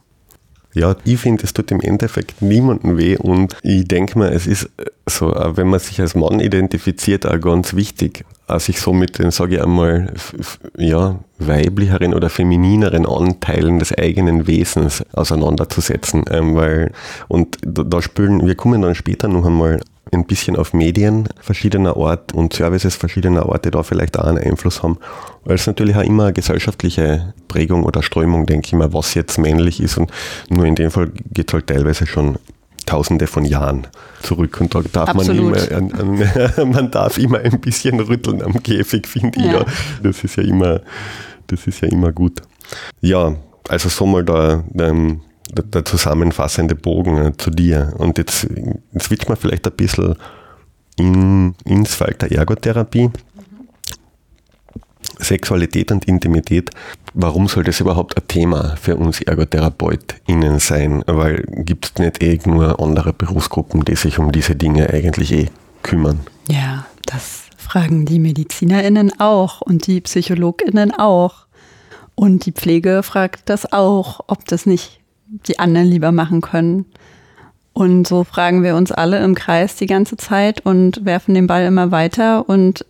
[0.73, 4.71] Ja, ich finde, es tut im Endeffekt niemandem weh und ich denke mir, es ist
[5.07, 8.25] so, wenn man sich als Mann identifiziert, auch ganz wichtig,
[8.59, 10.13] sich so mit den, sage ich einmal,
[10.77, 16.93] ja, weiblicheren oder feminineren Anteilen des eigenen Wesens auseinanderzusetzen, ähm, weil,
[17.29, 19.81] und da spielen, wir kommen dann später noch einmal
[20.13, 24.83] ein bisschen auf Medien verschiedener Art und Services verschiedener Orte da vielleicht auch einen Einfluss
[24.83, 24.99] haben.
[25.45, 29.39] Weil es natürlich auch immer eine gesellschaftliche Prägung oder Strömung, denke ich mal, was jetzt
[29.39, 29.99] männlich ist.
[29.99, 30.11] Und
[30.49, 32.39] nur in dem Fall geht es halt teilweise schon
[32.87, 33.87] tausende von Jahren
[34.23, 35.53] zurück und da darf Absolut.
[35.53, 36.19] man immer, an,
[36.59, 39.47] an, man darf immer ein bisschen rütteln am Käfig, finde ich.
[39.47, 39.65] Ja.
[40.03, 40.81] Das ist ja immer,
[41.47, 42.43] das ist ja immer gut.
[43.01, 43.37] Ja,
[43.69, 45.21] also so mal da, ähm,
[45.53, 47.95] der zusammenfassende Bogen äh, zu dir.
[47.99, 48.47] Und jetzt,
[48.99, 50.17] switchen wir vielleicht ein bisschen
[50.97, 53.11] in, ins Feld der Ergotherapie.
[55.19, 56.71] Sexualität und Intimität.
[57.15, 61.03] Warum soll das überhaupt ein Thema für uns ErgotherapeutInnen sein?
[61.07, 65.49] Weil gibt es nicht eh nur andere Berufsgruppen, die sich um diese Dinge eigentlich eh
[65.83, 66.21] kümmern?
[66.49, 71.47] Ja, das fragen die MedizinerInnen auch und die PsychologInnen auch.
[72.15, 75.00] Und die Pflege fragt das auch, ob das nicht
[75.47, 76.87] die anderen lieber machen können.
[77.73, 81.65] Und so fragen wir uns alle im Kreis die ganze Zeit und werfen den Ball
[81.65, 82.85] immer weiter und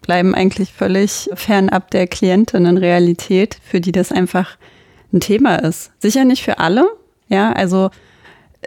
[0.00, 4.56] bleiben eigentlich völlig fernab der Klientinnenrealität, für die das einfach
[5.12, 5.92] ein Thema ist.
[6.00, 6.86] Sicher nicht für alle,
[7.28, 7.90] ja, also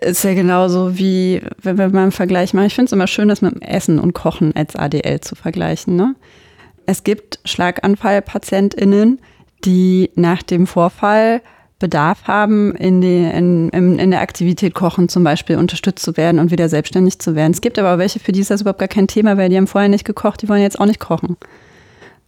[0.01, 2.67] ist ja genauso wie, wenn wir mal einen Vergleich machen.
[2.67, 5.95] Ich finde es immer schön, das mit Essen und Kochen als ADL zu vergleichen.
[5.95, 6.15] Ne?
[6.85, 9.19] Es gibt Schlaganfallpatientinnen,
[9.63, 11.41] die nach dem Vorfall
[11.79, 16.49] Bedarf haben, in, die, in, in, der Aktivität Kochen zum Beispiel unterstützt zu werden und
[16.51, 17.51] wieder selbstständig zu werden.
[17.51, 19.57] Es gibt aber auch welche, für die ist das überhaupt gar kein Thema, weil die
[19.57, 21.35] haben vorher nicht gekocht, die wollen jetzt auch nicht kochen.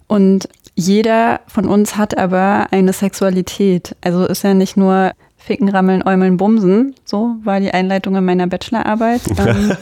[0.08, 3.96] Und jeder von uns hat aber eine Sexualität.
[4.02, 8.48] Also ist ja nicht nur Ficken, Rammeln, Äumeln, Bumsen, so war die Einleitung in meiner
[8.48, 9.22] Bachelorarbeit.
[9.38, 9.78] Ähm,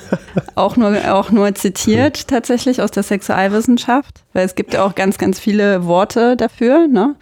[0.53, 5.17] auch, nur, auch nur zitiert tatsächlich aus der Sexualwissenschaft, weil es gibt ja auch ganz,
[5.17, 7.15] ganz viele Worte dafür, ne,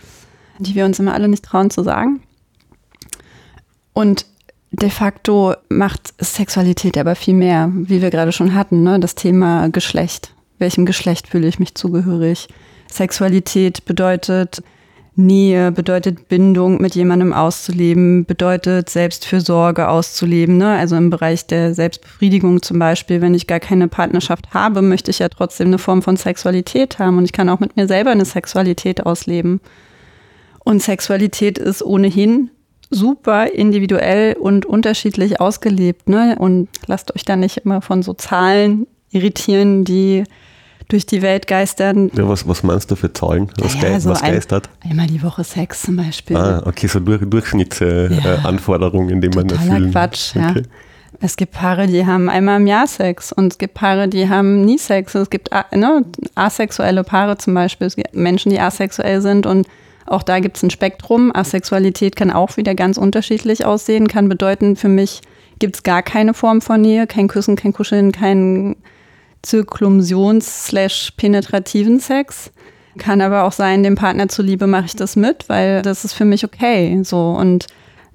[0.58, 2.21] die wir uns immer alle nicht trauen zu sagen.
[3.93, 4.25] Und
[4.71, 8.99] de facto macht Sexualität aber viel mehr, wie wir gerade schon hatten, ne?
[8.99, 10.34] das Thema Geschlecht.
[10.58, 12.47] Welchem Geschlecht fühle ich mich zugehörig?
[12.91, 14.63] Sexualität bedeutet
[15.15, 20.58] Nähe, bedeutet Bindung mit jemandem auszuleben, bedeutet Selbstfürsorge auszuleben.
[20.58, 20.75] Ne?
[20.75, 25.19] Also im Bereich der Selbstbefriedigung zum Beispiel, wenn ich gar keine Partnerschaft habe, möchte ich
[25.19, 28.25] ja trotzdem eine Form von Sexualität haben und ich kann auch mit mir selber eine
[28.25, 29.62] Sexualität ausleben.
[30.63, 32.49] Und Sexualität ist ohnehin
[32.89, 36.10] super individuell und unterschiedlich ausgelebt.
[36.10, 36.36] Ne?
[36.39, 40.24] Und lasst euch da nicht immer von so Zahlen irritieren, die
[40.89, 42.12] durch die Welt geistern.
[42.15, 43.50] Ja, was, was meinst du für Zahlen?
[43.58, 44.69] Was, ja, ja, so was geistert?
[44.82, 46.38] Ein, einmal die Woche Sex zum Beispiel.
[46.38, 49.91] Ah, okay, so durch, Durchschnittsanforderungen, ja, äh, die man erfüllen.
[49.91, 50.60] Quatsch, okay.
[50.60, 50.62] ja.
[51.19, 54.65] Es gibt Paare, die haben einmal im Jahr Sex und es gibt Paare, die haben
[54.65, 55.15] nie Sex.
[55.15, 56.04] Es gibt ne,
[56.36, 57.88] asexuelle Paare zum Beispiel.
[57.88, 59.67] Es gibt Menschen, die asexuell sind und
[60.06, 61.32] auch da gibt es ein Spektrum.
[61.34, 65.22] Asexualität kann auch wieder ganz unterschiedlich aussehen, kann bedeuten für mich
[65.60, 68.76] gibt es gar keine Form von Nähe, kein Küssen, kein Kuscheln, kein
[69.44, 72.52] Zirkumtions-penetrativen Sex.
[72.98, 76.26] Kann aber auch sein, dem Partner zuliebe mache ich das mit, weil das ist für
[76.26, 77.00] mich okay.
[77.04, 77.66] So und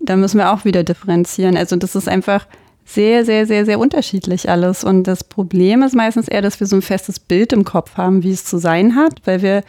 [0.00, 1.56] da müssen wir auch wieder differenzieren.
[1.56, 2.46] Also das ist einfach
[2.84, 4.84] sehr, sehr, sehr, sehr unterschiedlich alles.
[4.84, 8.22] Und das Problem ist meistens eher, dass wir so ein festes Bild im Kopf haben,
[8.22, 9.62] wie es zu sein hat, weil wir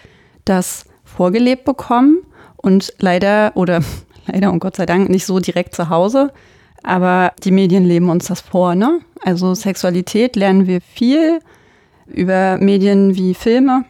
[0.46, 2.20] das vorgelebt bekommen
[2.58, 3.82] und leider oder
[4.28, 6.32] leider und Gott sei Dank nicht so direkt zu Hause.
[6.84, 9.02] Aber die Medien leben uns das vor, ne?
[9.24, 11.40] Also Sexualität lernen wir viel
[12.08, 13.84] über Medien wie Filme,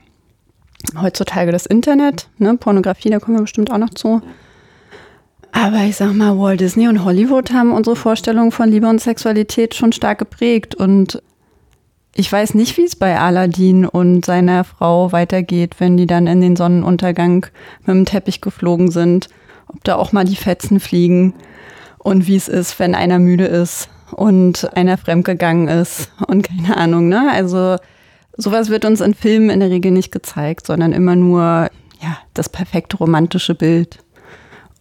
[1.00, 2.58] heutzutage das Internet, ne?
[2.58, 4.22] Pornografie, da kommen wir bestimmt auch noch zu.
[5.52, 9.76] Aber ich sag mal, Walt Disney und Hollywood haben unsere Vorstellungen von Liebe und Sexualität
[9.76, 10.76] schon stark geprägt.
[10.76, 11.22] Und
[12.14, 16.42] ich weiß nicht, wie es bei Aladdin und seiner Frau weitergeht, wenn die dann in
[16.42, 17.46] den Sonnenuntergang
[17.82, 19.30] mit dem Teppich geflogen sind.
[19.68, 21.36] Ob da auch mal die Fetzen fliegen
[22.00, 27.08] und wie es ist, wenn einer müde ist und einer fremdgegangen ist und keine Ahnung,
[27.08, 27.30] ne?
[27.32, 27.76] Also
[28.36, 31.70] sowas wird uns in Filmen in der Regel nicht gezeigt, sondern immer nur
[32.02, 34.00] ja, das perfekte romantische Bild.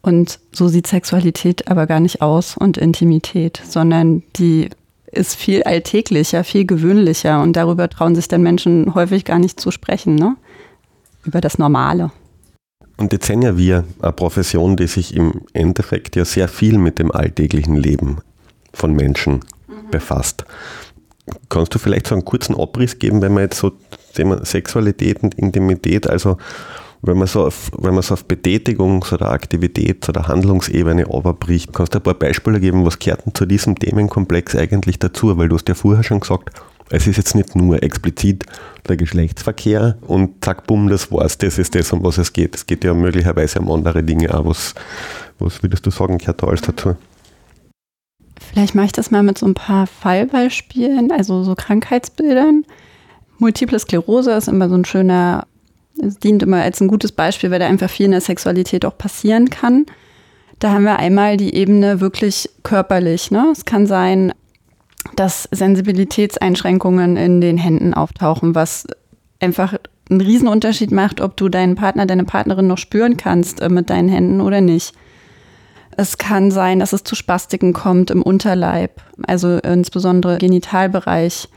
[0.00, 4.70] Und so sieht Sexualität aber gar nicht aus und Intimität, sondern die
[5.12, 9.70] ist viel alltäglicher, viel gewöhnlicher und darüber trauen sich dann Menschen häufig gar nicht zu
[9.70, 10.36] sprechen, ne?
[11.24, 12.10] Über das Normale.
[12.96, 16.98] Und jetzt sind ja wir eine Profession, die sich im Endeffekt ja sehr viel mit
[16.98, 18.18] dem alltäglichen Leben
[18.72, 19.34] von Menschen
[19.66, 19.90] mhm.
[19.90, 20.44] befasst.
[21.48, 23.72] Kannst du vielleicht so einen kurzen Abriss geben, wenn man jetzt so
[24.14, 26.38] Thema Sexualität und Intimität, also
[27.02, 31.94] wenn man so auf, wenn man so auf Betätigungs- oder Aktivitäts- oder Handlungsebene überbricht, kannst
[31.94, 35.36] du ein paar Beispiele geben, was gehört denn zu diesem Themenkomplex eigentlich dazu?
[35.38, 36.50] Weil du hast ja vorher schon gesagt,
[36.90, 38.44] es ist jetzt nicht nur explizit
[38.88, 42.54] der Geschlechtsverkehr und zack, bumm, das war's, das ist das, um was es geht.
[42.54, 44.46] Es geht ja möglicherweise um andere Dinge auch.
[44.46, 44.74] Was,
[45.38, 46.96] was würdest du sagen, gehört da alles dazu?
[48.40, 52.64] Vielleicht mache ich das mal mit so ein paar Fallbeispielen, also so Krankheitsbildern.
[53.38, 55.46] Multiple Sklerose ist immer so ein schöner
[56.02, 58.96] es dient immer als ein gutes Beispiel, weil da einfach viel in der Sexualität auch
[58.96, 59.86] passieren kann.
[60.58, 63.30] Da haben wir einmal die Ebene wirklich körperlich.
[63.30, 63.48] Ne?
[63.52, 64.32] Es kann sein,
[65.16, 68.86] dass Sensibilitätseinschränkungen in den Händen auftauchen, was
[69.40, 69.74] einfach
[70.10, 74.08] einen Riesenunterschied macht, ob du deinen Partner, deine Partnerin noch spüren kannst äh, mit deinen
[74.08, 74.94] Händen oder nicht.
[75.96, 81.48] Es kann sein, dass es zu Spastiken kommt im Unterleib, also insbesondere Genitalbereich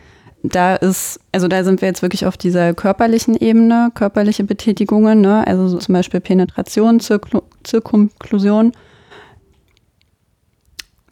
[0.43, 5.45] da ist, also da sind wir jetzt wirklich auf dieser körperlichen Ebene, körperliche Betätigungen, ne?
[5.45, 8.71] also so zum Beispiel Penetration, Zirklu Zirkumklusion.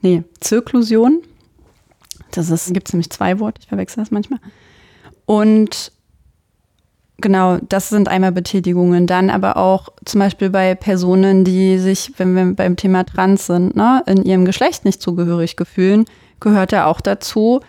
[0.01, 1.21] Nee, Zirklusion.
[2.31, 4.39] Das gibt es nämlich zwei Worte, ich verwechsel das manchmal.
[5.25, 5.91] Und
[7.17, 9.05] genau, das sind einmal Betätigungen.
[9.07, 13.75] Dann aber auch zum Beispiel bei Personen, die sich, wenn wir beim Thema Trans sind,
[13.75, 16.05] ne, in ihrem Geschlecht nicht zugehörig gefühlen,
[16.39, 17.61] gehört ja auch dazu,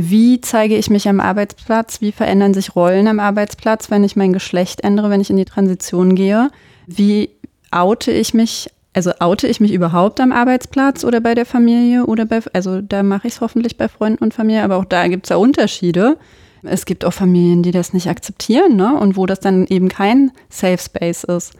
[0.00, 2.00] wie zeige ich mich am Arbeitsplatz?
[2.00, 5.44] Wie verändern sich Rollen am Arbeitsplatz, wenn ich mein Geschlecht ändere, wenn ich in die
[5.44, 6.50] Transition gehe?
[6.86, 7.30] Wie
[7.72, 8.70] oute ich mich?
[8.94, 13.02] Also oute ich mich überhaupt am Arbeitsplatz oder bei der Familie oder bei, also da
[13.02, 16.16] mache ich es hoffentlich bei Freunden und Familie, aber auch da gibt es ja Unterschiede.
[16.62, 18.94] Es gibt auch Familien, die das nicht akzeptieren, ne?
[18.94, 21.54] Und wo das dann eben kein Safe Space ist.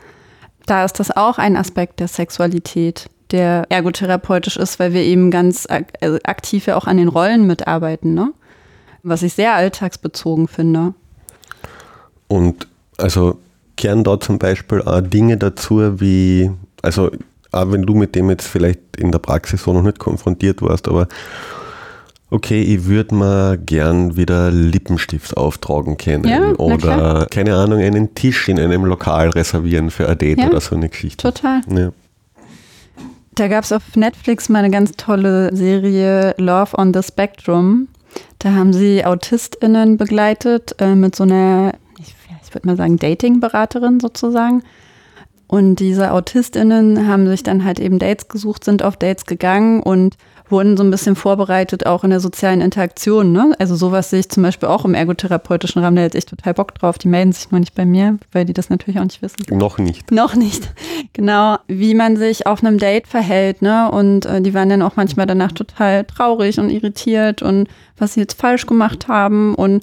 [0.67, 5.67] Da ist das auch ein Aspekt der Sexualität der ergotherapeutisch ist, weil wir eben ganz
[6.01, 8.33] also aktiv ja auch an den Rollen mitarbeiten, ne?
[9.03, 10.95] was ich sehr alltagsbezogen finde.
[12.27, 13.39] Und also
[13.77, 16.51] kehren da zum Beispiel auch Dinge dazu, wie,
[16.83, 17.11] also
[17.53, 20.89] auch wenn du mit dem jetzt vielleicht in der Praxis so noch nicht konfrontiert warst,
[20.89, 21.09] aber
[22.31, 28.49] okay, ich würde mal gern wieder Lippenstift auftragen können ja, oder keine Ahnung, einen Tisch
[28.49, 31.23] in einem Lokal reservieren für ein Date ja, oder so eine Geschichte.
[31.23, 31.63] Total.
[31.71, 31.93] Ja.
[33.39, 37.87] Da gab es auf Netflix mal eine ganz tolle Serie Love on the Spectrum.
[38.41, 44.01] Da haben sie AutistInnen begleitet äh, mit so einer, ich, ich würde mal sagen, Dating-Beraterin
[44.01, 44.65] sozusagen.
[45.47, 50.17] Und diese AutistInnen haben sich dann halt eben Dates gesucht, sind auf Dates gegangen und
[50.51, 53.33] wurden so ein bisschen vorbereitet, auch in der sozialen Interaktion.
[53.33, 53.55] Ne?
[53.59, 56.75] Also sowas sehe ich zum Beispiel auch im ergotherapeutischen Rahmen, da hätte ich total Bock
[56.75, 56.99] drauf.
[56.99, 59.37] Die melden sich nur nicht bei mir, weil die das natürlich auch nicht wissen.
[59.51, 60.11] Noch nicht.
[60.11, 60.69] Noch nicht.
[61.13, 63.63] Genau, wie man sich auf einem Date verhält.
[63.63, 63.91] Ne?
[63.91, 68.21] Und äh, die waren dann auch manchmal danach total traurig und irritiert und was sie
[68.21, 69.83] jetzt falsch gemacht haben und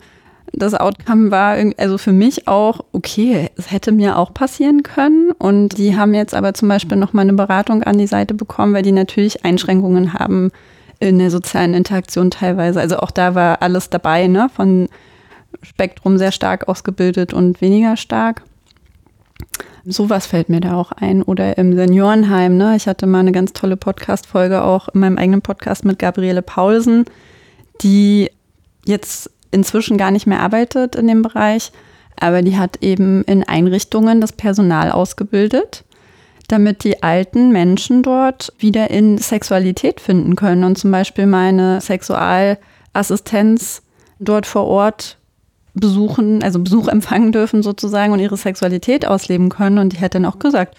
[0.57, 5.31] das Outcome war also für mich auch, okay, es hätte mir auch passieren können.
[5.31, 8.73] Und die haben jetzt aber zum Beispiel noch mal eine Beratung an die Seite bekommen,
[8.73, 10.51] weil die natürlich Einschränkungen haben
[10.99, 12.79] in der sozialen Interaktion teilweise.
[12.79, 14.49] Also auch da war alles dabei, ne?
[14.53, 14.87] Von
[15.61, 18.43] Spektrum sehr stark ausgebildet und weniger stark.
[19.85, 21.21] Sowas fällt mir da auch ein.
[21.21, 22.57] Oder im Seniorenheim.
[22.57, 22.75] Ne?
[22.75, 27.05] Ich hatte mal eine ganz tolle Podcast-Folge auch in meinem eigenen Podcast mit Gabriele Paulsen,
[27.81, 28.31] die
[28.85, 31.71] jetzt inzwischen gar nicht mehr arbeitet in dem Bereich,
[32.19, 35.83] aber die hat eben in Einrichtungen das Personal ausgebildet,
[36.47, 43.81] damit die alten Menschen dort wieder in Sexualität finden können und zum Beispiel meine Sexualassistenz
[44.19, 45.17] dort vor Ort
[45.75, 49.77] besuchen, also Besuch empfangen dürfen sozusagen und ihre Sexualität ausleben können.
[49.77, 50.75] Und die hat dann auch gesagt,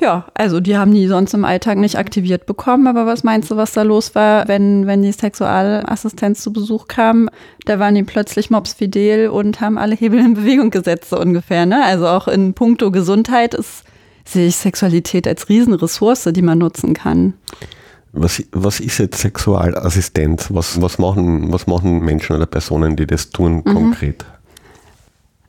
[0.00, 3.56] ja, also die haben die sonst im Alltag nicht aktiviert bekommen, aber was meinst du,
[3.56, 7.30] was da los war, wenn, wenn die Sexualassistenz zu Besuch kam?
[7.64, 11.64] Da waren die plötzlich mobsfidel und haben alle Hebel in Bewegung gesetzt, so ungefähr.
[11.66, 11.84] Ne?
[11.84, 13.84] Also auch in puncto Gesundheit ist,
[14.24, 17.34] sehe ich Sexualität als Riesenressource, die man nutzen kann.
[18.12, 20.48] Was, was ist jetzt Sexualassistenz?
[20.50, 23.74] Was, was, machen, was machen Menschen oder Personen, die das tun, mhm.
[23.74, 24.24] konkret?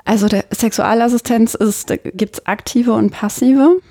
[0.03, 3.81] Also der Sexualassistenz ist, gibt es aktive und passive.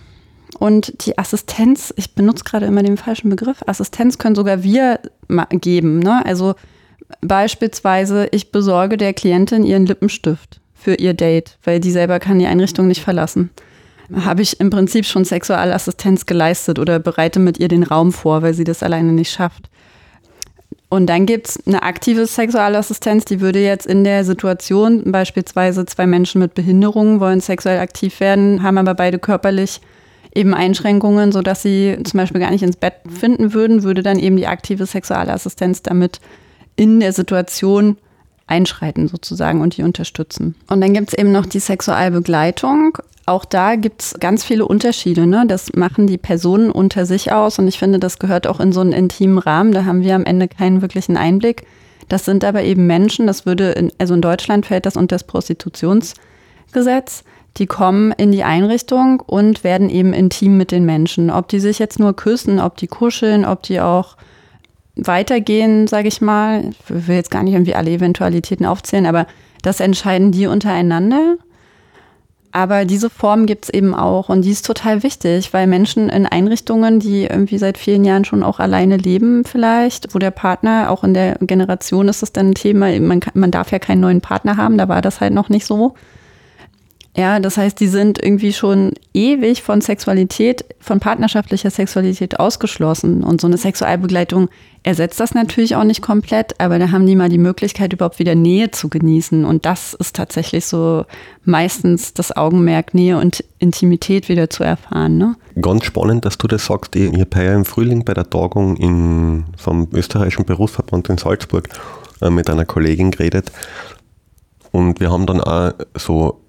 [0.58, 5.00] Und die Assistenz, ich benutze gerade immer den falschen Begriff, Assistenz können sogar wir
[5.50, 5.98] geben.
[5.98, 6.24] Ne?
[6.24, 6.54] Also
[7.20, 12.46] beispielsweise, ich besorge der Klientin ihren Lippenstift für ihr Date, weil die selber kann die
[12.46, 13.50] Einrichtung nicht verlassen.
[14.14, 18.52] Habe ich im Prinzip schon Sexualassistenz geleistet oder bereite mit ihr den Raum vor, weil
[18.52, 19.70] sie das alleine nicht schafft.
[20.90, 26.06] Und dann gibt es eine aktive Sexualassistenz, die würde jetzt in der Situation, beispielsweise zwei
[26.06, 29.80] Menschen mit Behinderungen wollen sexuell aktiv werden, haben aber beide körperlich
[30.34, 34.36] eben Einschränkungen, sodass sie zum Beispiel gar nicht ins Bett finden würden, würde dann eben
[34.36, 36.20] die aktive Sexualassistenz damit
[36.76, 37.96] in der Situation
[38.46, 40.54] einschreiten sozusagen und die unterstützen.
[40.68, 42.98] Und dann gibt es eben noch die Sexualbegleitung.
[43.26, 45.26] Auch da gibt es ganz viele Unterschiede.
[45.26, 45.44] Ne?
[45.46, 48.80] Das machen die Personen unter sich aus und ich finde, das gehört auch in so
[48.80, 49.72] einen intimen Rahmen.
[49.72, 51.64] Da haben wir am Ende keinen wirklichen Einblick.
[52.08, 55.24] Das sind aber eben Menschen, das würde, in, also in Deutschland fällt das unter das
[55.24, 57.24] Prostitutionsgesetz.
[57.56, 61.30] Die kommen in die Einrichtung und werden eben intim mit den Menschen.
[61.30, 64.16] Ob die sich jetzt nur küssen, ob die kuscheln, ob die auch
[64.96, 66.70] weitergehen, sage ich mal.
[66.70, 69.26] Ich will jetzt gar nicht irgendwie alle Eventualitäten aufzählen, aber
[69.62, 71.36] das entscheiden die untereinander.
[72.54, 76.24] Aber diese Form gibt es eben auch und die ist total wichtig, weil Menschen in
[76.24, 81.02] Einrichtungen, die irgendwie seit vielen Jahren schon auch alleine leben vielleicht, wo der Partner, auch
[81.02, 84.56] in der Generation ist das dann ein Thema, man, man darf ja keinen neuen Partner
[84.56, 85.94] haben, da war das halt noch nicht so.
[87.16, 93.22] Ja, das heißt, die sind irgendwie schon ewig von Sexualität, von partnerschaftlicher Sexualität ausgeschlossen.
[93.22, 94.48] Und so eine Sexualbegleitung
[94.82, 98.34] ersetzt das natürlich auch nicht komplett, aber da haben die mal die Möglichkeit, überhaupt wieder
[98.34, 99.44] Nähe zu genießen.
[99.44, 101.04] Und das ist tatsächlich so
[101.44, 105.16] meistens das Augenmerk, Nähe und Intimität wieder zu erfahren.
[105.16, 105.36] Ne?
[105.60, 106.96] Ganz spannend, dass du das sagst.
[106.96, 111.68] Ich habe ja im Frühling bei der Tagung in, vom österreichischen Berufsverband in Salzburg
[112.20, 113.52] äh, mit einer Kollegin geredet.
[114.72, 116.43] Und wir haben dann auch so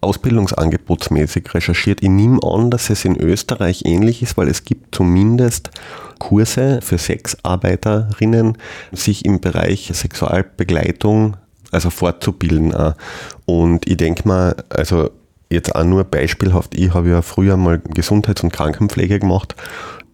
[0.00, 2.02] ausbildungsangebotsmäßig recherchiert.
[2.02, 5.70] Ich nehme an, dass es in Österreich ähnlich ist, weil es gibt zumindest
[6.18, 8.58] Kurse für Sexarbeiterinnen,
[8.92, 11.36] sich im Bereich Sexualbegleitung
[11.70, 12.72] also fortzubilden.
[13.44, 15.10] Und ich denke mal, also
[15.50, 19.54] jetzt auch nur beispielhaft, ich habe ja früher mal Gesundheits- und Krankenpflege gemacht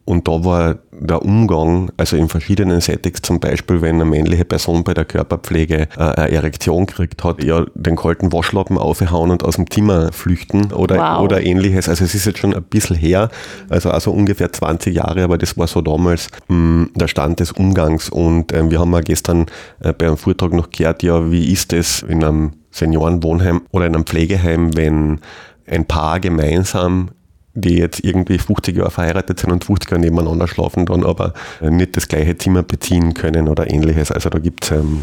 [0.06, 4.84] und da war der Umgang, also in verschiedenen Settings, zum Beispiel, wenn eine männliche Person
[4.84, 9.56] bei der Körperpflege äh, eine Erektion kriegt hat, ja den kalten Waschlappen aufhauen und aus
[9.56, 11.24] dem Zimmer flüchten oder, wow.
[11.24, 11.88] oder ähnliches.
[11.88, 13.30] Also es ist jetzt schon ein bisschen her,
[13.70, 17.52] also also ungefähr 20 Jahre, aber das war so damals mh, hm, der Stand des
[17.52, 18.10] Umgangs.
[18.10, 19.46] Und äh, wir haben ja gestern
[19.80, 23.94] äh, bei einem Vortrag noch gehört, ja, wie ist es in einem Seniorenwohnheim oder in
[23.94, 25.20] einem Pflegeheim, wenn
[25.66, 27.10] ein Paar gemeinsam
[27.54, 31.96] die jetzt irgendwie 50 Jahre verheiratet sind und 50 Jahre nebeneinander schlafen dann, aber nicht
[31.96, 34.10] das gleiche Zimmer beziehen können oder ähnliches.
[34.10, 35.02] Also da gibt es ähm,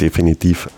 [0.00, 0.68] definitiv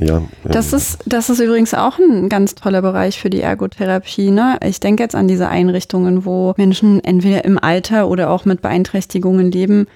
[0.00, 0.22] ja.
[0.44, 4.30] Das ist, das ist übrigens auch ein ganz toller Bereich für die Ergotherapie.
[4.30, 4.58] Ne?
[4.64, 9.50] Ich denke jetzt an diese Einrichtungen, wo Menschen entweder im Alter oder auch mit Beeinträchtigungen
[9.50, 9.86] leben,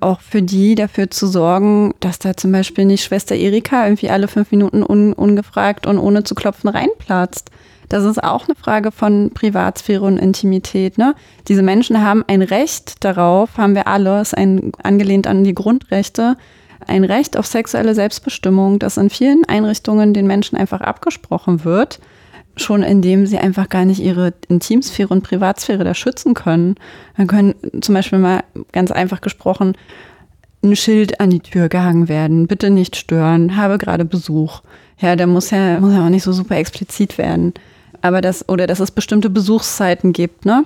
[0.00, 4.26] auch für die dafür zu sorgen, dass da zum Beispiel nicht Schwester Erika irgendwie alle
[4.26, 7.50] fünf Minuten un, ungefragt und ohne zu klopfen reinplatzt.
[7.88, 10.98] Das ist auch eine Frage von Privatsphäre und Intimität.
[10.98, 11.14] Ne?
[11.48, 16.36] Diese Menschen haben ein Recht darauf, haben wir alle, ist ein, angelehnt an die Grundrechte,
[16.86, 22.00] ein Recht auf sexuelle Selbstbestimmung, das in vielen Einrichtungen den Menschen einfach abgesprochen wird,
[22.56, 26.76] schon indem sie einfach gar nicht ihre Intimsphäre und Privatsphäre da schützen können.
[27.16, 28.42] Dann können zum Beispiel mal
[28.72, 29.76] ganz einfach gesprochen
[30.64, 34.62] ein Schild an die Tür gehangen werden, bitte nicht stören, habe gerade Besuch.
[34.98, 37.52] Ja, der muss ja, muss ja auch nicht so super explizit werden
[38.02, 40.64] aber das, oder dass es bestimmte Besuchszeiten gibt, ne?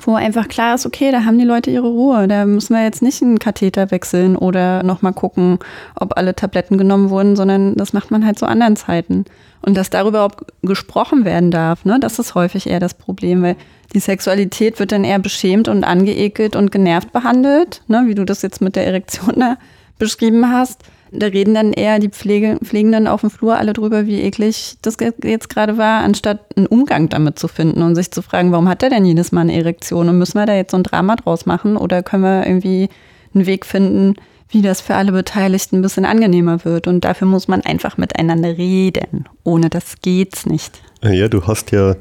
[0.00, 2.26] wo einfach klar ist, okay, da haben die Leute ihre Ruhe.
[2.26, 5.58] Da müssen wir jetzt nicht einen Katheter wechseln oder nochmal gucken,
[5.94, 9.24] ob alle Tabletten genommen wurden, sondern das macht man halt zu anderen Zeiten.
[9.60, 13.56] Und dass darüber auch gesprochen werden darf, ne, das ist häufig eher das Problem, weil
[13.94, 18.42] die Sexualität wird dann eher beschämt und angeekelt und genervt behandelt, ne, wie du das
[18.42, 19.56] jetzt mit der Erektion da
[19.98, 20.82] beschrieben hast.
[21.12, 24.96] Da reden dann eher die Pflege, Pflegenden auf dem Flur alle drüber, wie eklig das
[25.22, 28.82] jetzt gerade war, anstatt einen Umgang damit zu finden und sich zu fragen, warum hat
[28.82, 31.44] er denn jedes Mal eine Erektion und müssen wir da jetzt so ein Drama draus
[31.44, 32.88] machen oder können wir irgendwie
[33.34, 34.14] einen Weg finden,
[34.48, 36.86] wie das für alle Beteiligten ein bisschen angenehmer wird.
[36.86, 39.28] Und dafür muss man einfach miteinander reden.
[39.44, 40.82] Ohne das geht's nicht.
[41.02, 41.96] Ja, du hast ja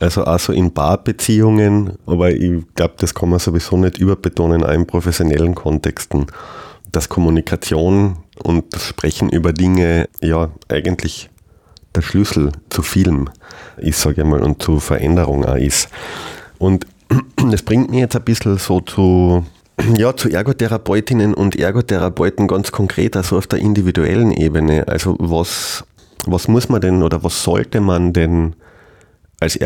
[0.00, 4.72] also auch so in Paarbeziehungen, aber ich glaube, das kann man sowieso nicht überbetonen, auch
[4.72, 6.26] in professionellen Kontexten,
[6.92, 11.30] dass Kommunikation und das Sprechen über Dinge ja eigentlich
[11.94, 13.28] der Schlüssel zu vielem
[13.76, 15.88] ist, sage ich mal, und zu Veränderung auch ist.
[16.58, 16.86] Und
[17.50, 19.44] das bringt mich jetzt ein bisschen so zu
[19.96, 24.86] ja, zu Ergotherapeutinnen und Ergotherapeuten ganz konkret, also auf der individuellen Ebene.
[24.86, 25.84] Also was,
[26.26, 28.56] was muss man denn oder was sollte man denn
[29.40, 29.56] als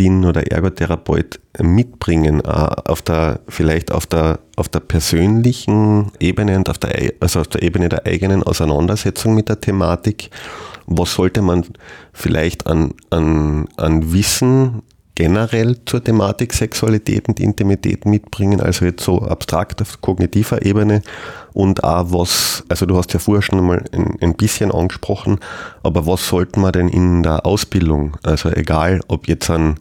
[0.00, 6.78] Ergotherapeutin oder Ergotherapeut mitbringen, auf der, vielleicht auf der, auf der persönlichen Ebene und auf
[6.78, 10.30] der, also auf der Ebene der eigenen Auseinandersetzung mit der Thematik?
[10.86, 11.64] Was sollte man
[12.12, 14.82] vielleicht an, an, an Wissen
[15.20, 21.02] generell zur Thematik Sexualität und Intimität mitbringen, also jetzt so abstrakt auf kognitiver Ebene
[21.52, 25.38] und auch was, also du hast ja vorher schon mal ein, ein bisschen angesprochen,
[25.82, 29.74] aber was sollten wir denn in der Ausbildung, also egal ob jetzt an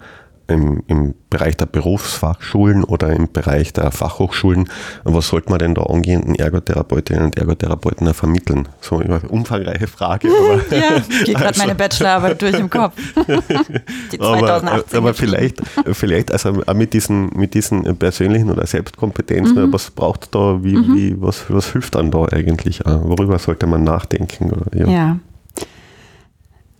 [0.50, 4.70] im, im Bereich der Berufsfachschulen oder im Bereich der Fachhochschulen,
[5.04, 8.68] was sollte man denn da angehenden Ergotherapeutinnen und Ergotherapeuten vermitteln?
[8.82, 10.30] So eine umfangreiche Frage.
[10.70, 12.96] Aber, ja, geht gerade also, meine Bachelorarbeit durch im Kopf.
[14.12, 14.98] Die 2018.
[14.98, 19.74] Aber, aber vielleicht, vielleicht also auch mit diesen, mit diesen persönlichen oder Selbstkompetenzen, mhm.
[19.74, 20.96] was braucht da, wie, mhm.
[20.96, 22.82] wie, was, was hilft dann da eigentlich?
[22.86, 24.52] Worüber sollte man nachdenken?
[24.74, 24.88] ja.
[24.88, 25.20] ja.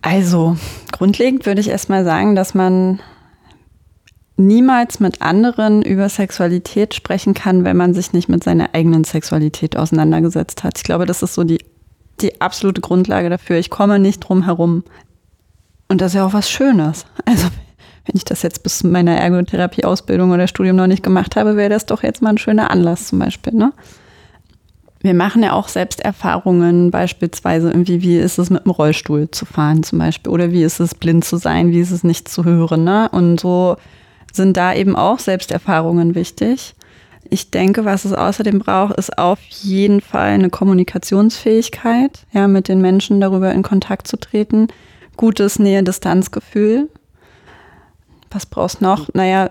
[0.02, 0.56] Also,
[0.92, 3.00] grundlegend würde ich erstmal sagen, dass man
[4.36, 9.76] niemals mit anderen über Sexualität sprechen kann, wenn man sich nicht mit seiner eigenen Sexualität
[9.76, 10.78] auseinandergesetzt hat.
[10.78, 11.58] Ich glaube, das ist so die,
[12.20, 13.56] die absolute Grundlage dafür.
[13.56, 14.84] Ich komme nicht drum herum.
[15.88, 17.04] Und das ist ja auch was Schönes.
[17.24, 17.48] Also,
[18.06, 21.86] wenn ich das jetzt bis meiner Ergotherapie-Ausbildung oder Studium noch nicht gemacht habe, wäre das
[21.86, 23.54] doch jetzt mal ein schöner Anlass zum Beispiel.
[23.54, 23.72] Ne?
[25.02, 29.82] Wir machen ja auch Selbsterfahrungen, beispielsweise irgendwie, wie ist es mit dem Rollstuhl zu fahren
[29.82, 32.84] zum Beispiel oder wie ist es blind zu sein, wie ist es nicht zu hören.
[32.84, 33.08] Ne?
[33.10, 33.76] Und so
[34.32, 36.74] sind da eben auch Selbsterfahrungen wichtig.
[37.28, 42.80] Ich denke, was es außerdem braucht, ist auf jeden Fall eine Kommunikationsfähigkeit, ja, mit den
[42.80, 44.68] Menschen darüber in Kontakt zu treten.
[45.16, 46.88] Gutes Nähe-Distanzgefühl.
[48.30, 49.08] Was brauchst noch?
[49.12, 49.50] Naja,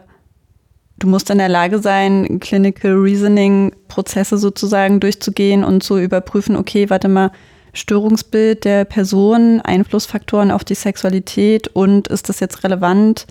[0.98, 7.08] du musst in der Lage sein, Clinical Reasoning-Prozesse sozusagen durchzugehen und zu überprüfen, okay, warte
[7.08, 7.32] mal,
[7.74, 13.28] Störungsbild der Person, Einflussfaktoren auf die Sexualität und ist das jetzt relevant?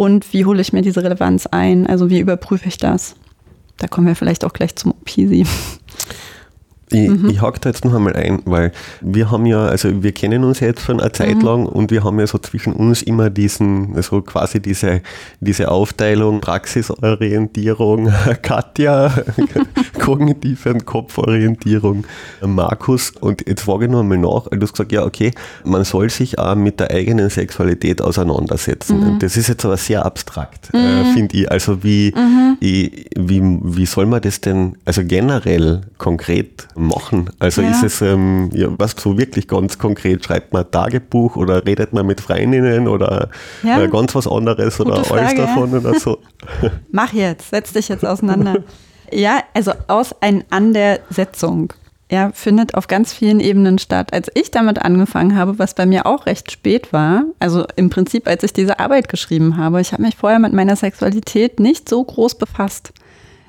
[0.00, 1.86] Und wie hole ich mir diese Relevanz ein?
[1.86, 3.16] Also wie überprüfe ich das?
[3.76, 5.44] Da kommen wir vielleicht auch gleich zum OPSI.
[6.92, 7.30] Ich, mhm.
[7.30, 10.60] ich hake da jetzt noch einmal ein, weil wir haben ja, also wir kennen uns
[10.60, 11.42] jetzt schon eine Zeit mhm.
[11.42, 15.02] lang und wir haben ja so zwischen uns immer diesen, also quasi diese,
[15.40, 18.12] diese Aufteilung Praxisorientierung,
[18.42, 19.12] Katja,
[20.00, 22.04] kognitive und Kopforientierung,
[22.44, 23.12] Markus.
[23.20, 25.30] Und jetzt frage ich noch einmal nach, du hast gesagt, ja, okay,
[25.64, 29.14] man soll sich auch mit der eigenen Sexualität auseinandersetzen.
[29.14, 29.18] Mhm.
[29.20, 31.14] Das ist jetzt aber sehr abstrakt, äh, mhm.
[31.14, 31.50] finde ich.
[31.50, 32.56] Also wie, mhm.
[32.60, 37.30] ich, wie, wie soll man das denn, also generell konkret machen?
[37.38, 37.70] Also ja.
[37.70, 42.06] ist es, ähm, ja, was so wirklich ganz konkret, schreibt man Tagebuch oder redet man
[42.06, 43.30] mit Freundinnen oder
[43.62, 43.80] ja.
[43.80, 46.18] äh, ganz was anderes Gute oder Frage, alles davon oder so?
[46.90, 48.64] Mach jetzt, setz dich jetzt auseinander.
[49.12, 51.72] ja, also Auseinandersetzung
[52.10, 54.12] ja, findet auf ganz vielen Ebenen statt.
[54.12, 58.26] Als ich damit angefangen habe, was bei mir auch recht spät war, also im Prinzip,
[58.26, 62.02] als ich diese Arbeit geschrieben habe, ich habe mich vorher mit meiner Sexualität nicht so
[62.02, 62.92] groß befasst.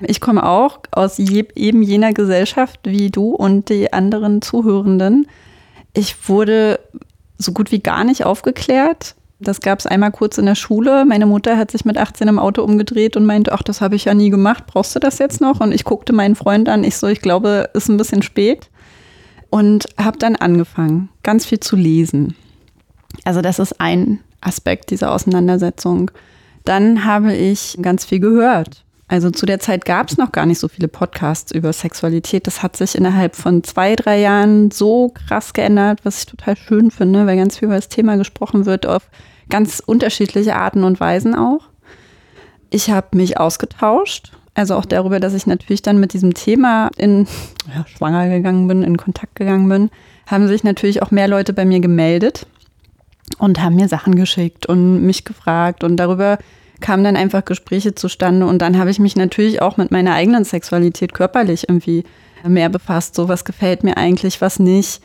[0.04, 5.26] Ich komme auch aus je, eben jener Gesellschaft wie du und die anderen Zuhörenden.
[5.92, 6.80] Ich wurde
[7.38, 9.14] so gut wie gar nicht aufgeklärt.
[9.40, 11.04] Das gab es einmal kurz in der Schule.
[11.04, 14.04] Meine Mutter hat sich mit 18 im Auto umgedreht und meinte, ach, das habe ich
[14.04, 14.64] ja nie gemacht.
[14.66, 15.60] Brauchst du das jetzt noch?
[15.60, 16.84] Und ich guckte meinen Freund an.
[16.84, 18.70] Ich so, ich glaube, ist ein bisschen spät.
[19.50, 22.34] Und habe dann angefangen, ganz viel zu lesen.
[23.24, 26.10] Also das ist ein Aspekt dieser Auseinandersetzung.
[26.64, 28.81] Dann habe ich ganz viel gehört.
[29.12, 32.46] Also zu der Zeit gab es noch gar nicht so viele Podcasts über Sexualität.
[32.46, 36.90] Das hat sich innerhalb von zwei, drei Jahren so krass geändert, was ich total schön
[36.90, 39.10] finde, weil ganz viel über das Thema gesprochen wird, auf
[39.50, 41.60] ganz unterschiedliche Arten und Weisen auch.
[42.70, 44.32] ich habe mich ausgetauscht.
[44.54, 47.26] Also auch darüber, dass ich natürlich dann mit diesem Thema in
[47.68, 49.90] ja, schwanger gegangen bin, in Kontakt gegangen bin,
[50.26, 52.46] haben sich natürlich auch mehr Leute bei mir gemeldet
[53.36, 56.38] und haben mir Sachen geschickt und mich gefragt und darüber
[56.82, 60.44] kamen dann einfach Gespräche zustande und dann habe ich mich natürlich auch mit meiner eigenen
[60.44, 62.04] Sexualität körperlich irgendwie
[62.46, 63.14] mehr befasst.
[63.14, 65.00] So, was gefällt mir eigentlich, was nicht.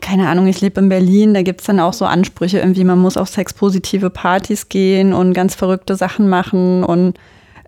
[0.00, 2.98] Keine Ahnung, ich lebe in Berlin, da gibt es dann auch so Ansprüche, irgendwie, man
[2.98, 7.18] muss auf sexpositive Partys gehen und ganz verrückte Sachen machen und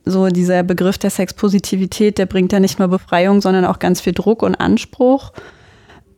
[0.05, 4.13] so dieser Begriff der Sexpositivität, der bringt ja nicht nur Befreiung, sondern auch ganz viel
[4.13, 5.33] Druck und Anspruch.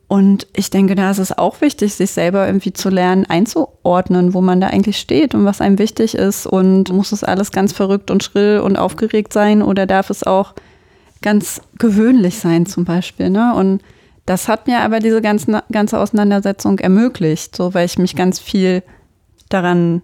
[0.08, 4.40] Und ich denke, da ist es auch wichtig, sich selber irgendwie zu lernen, einzuordnen, wo
[4.40, 6.46] man da eigentlich steht und was einem wichtig ist.
[6.46, 10.54] Und muss es alles ganz verrückt und schrill und aufgeregt sein oder darf es auch
[11.22, 13.30] ganz gewöhnlich sein zum Beispiel.
[13.30, 13.52] Ne?
[13.54, 13.82] Und
[14.26, 18.84] das hat mir aber diese ganze, ganze Auseinandersetzung ermöglicht, so weil ich mich ganz viel
[19.48, 20.02] daran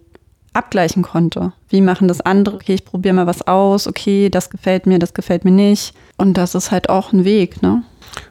[0.53, 1.53] abgleichen konnte.
[1.69, 2.57] Wie machen das andere?
[2.57, 3.87] Okay, ich probiere mal was aus.
[3.87, 5.95] Okay, das gefällt mir, das gefällt mir nicht.
[6.17, 7.85] Und das ist halt auch ein Weg, ne?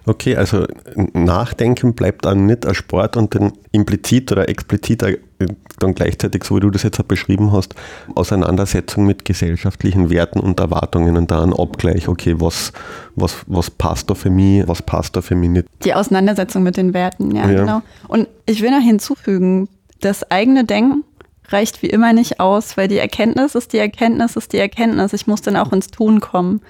[0.05, 0.65] Okay, also
[1.13, 5.03] Nachdenken bleibt dann nicht ein Sport und dann implizit oder explizit
[5.79, 7.73] dann gleichzeitig, so wie du das jetzt beschrieben hast,
[8.15, 12.73] Auseinandersetzung mit gesellschaftlichen Werten und Erwartungen und da ein Abgleich, okay, was,
[13.15, 15.67] was, was passt da für mich, was passt da für mich nicht.
[15.83, 17.59] Die Auseinandersetzung mit den Werten, ja, ja.
[17.59, 17.81] genau.
[18.07, 19.67] Und ich will noch hinzufügen,
[19.99, 21.03] das eigene Denken
[21.49, 25.13] reicht wie immer nicht aus, weil die Erkenntnis ist die Erkenntnis ist die Erkenntnis.
[25.13, 26.61] Ich muss dann auch ins Tun kommen.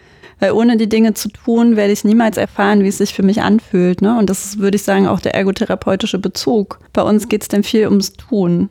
[0.41, 3.43] Weil ohne die Dinge zu tun, werde ich niemals erfahren, wie es sich für mich
[3.43, 4.01] anfühlt.
[4.01, 4.17] Ne?
[4.17, 6.79] Und das ist, würde ich sagen, auch der ergotherapeutische Bezug.
[6.93, 8.69] Bei uns geht es dann viel ums Tun.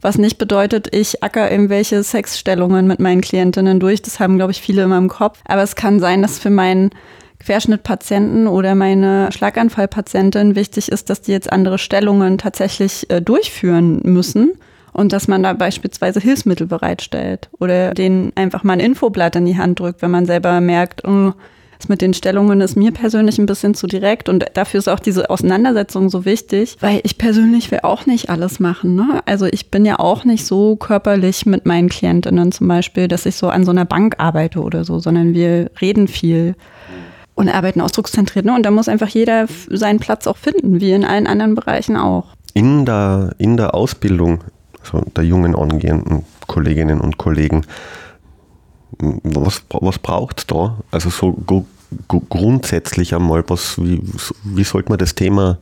[0.00, 4.02] Was nicht bedeutet, ich acker irgendwelche Sexstellungen mit meinen Klientinnen durch.
[4.02, 5.38] Das haben, glaube ich, viele immer im Kopf.
[5.44, 6.90] Aber es kann sein, dass für meinen
[7.38, 14.54] Querschnittpatienten oder meine Schlaganfallpatientin wichtig ist, dass die jetzt andere Stellungen tatsächlich äh, durchführen müssen
[14.92, 19.56] und dass man da beispielsweise Hilfsmittel bereitstellt oder denen einfach mal ein Infoblatt in die
[19.56, 21.32] Hand drückt, wenn man selber merkt, oh,
[21.82, 25.00] das mit den Stellungen ist mir persönlich ein bisschen zu direkt und dafür ist auch
[25.00, 28.94] diese Auseinandersetzung so wichtig, weil ich persönlich will auch nicht alles machen.
[28.94, 29.20] Ne?
[29.26, 33.34] Also ich bin ja auch nicht so körperlich mit meinen Klientinnen zum Beispiel, dass ich
[33.34, 36.54] so an so einer Bank arbeite oder so, sondern wir reden viel
[37.34, 38.44] und arbeiten ausdruckszentriert.
[38.44, 38.54] Ne?
[38.54, 42.26] Und da muss einfach jeder seinen Platz auch finden, wie in allen anderen Bereichen auch.
[42.54, 44.44] In der, in der Ausbildung
[44.82, 47.66] also der jungen angehenden Kolleginnen und Kollegen.
[48.98, 50.78] Was, was braucht es da?
[50.90, 51.66] Also so
[52.08, 54.02] grundsätzlich einmal, was, wie,
[54.44, 55.58] wie sollte man das Thema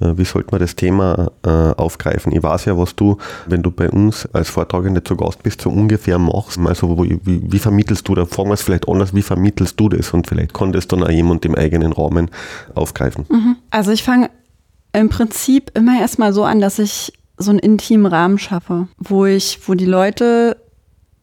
[0.00, 2.32] äh, wie sollte man das Thema äh, aufgreifen?
[2.32, 5.70] Ich weiß ja, was du, wenn du bei uns als Vortragende zu Gast bist, so
[5.70, 6.58] ungefähr machst.
[6.58, 10.12] Also wie, wie vermittelst du, da fragen wir es vielleicht anders, wie vermittelst du das?
[10.12, 12.30] Und vielleicht kann das dann auch jemand im eigenen Rahmen
[12.74, 13.24] aufgreifen.
[13.28, 13.56] Mhm.
[13.70, 14.30] Also ich fange
[14.92, 19.60] im Prinzip immer erstmal so an, dass ich so einen intimen Rahmen schaffe, wo ich,
[19.66, 20.56] wo die Leute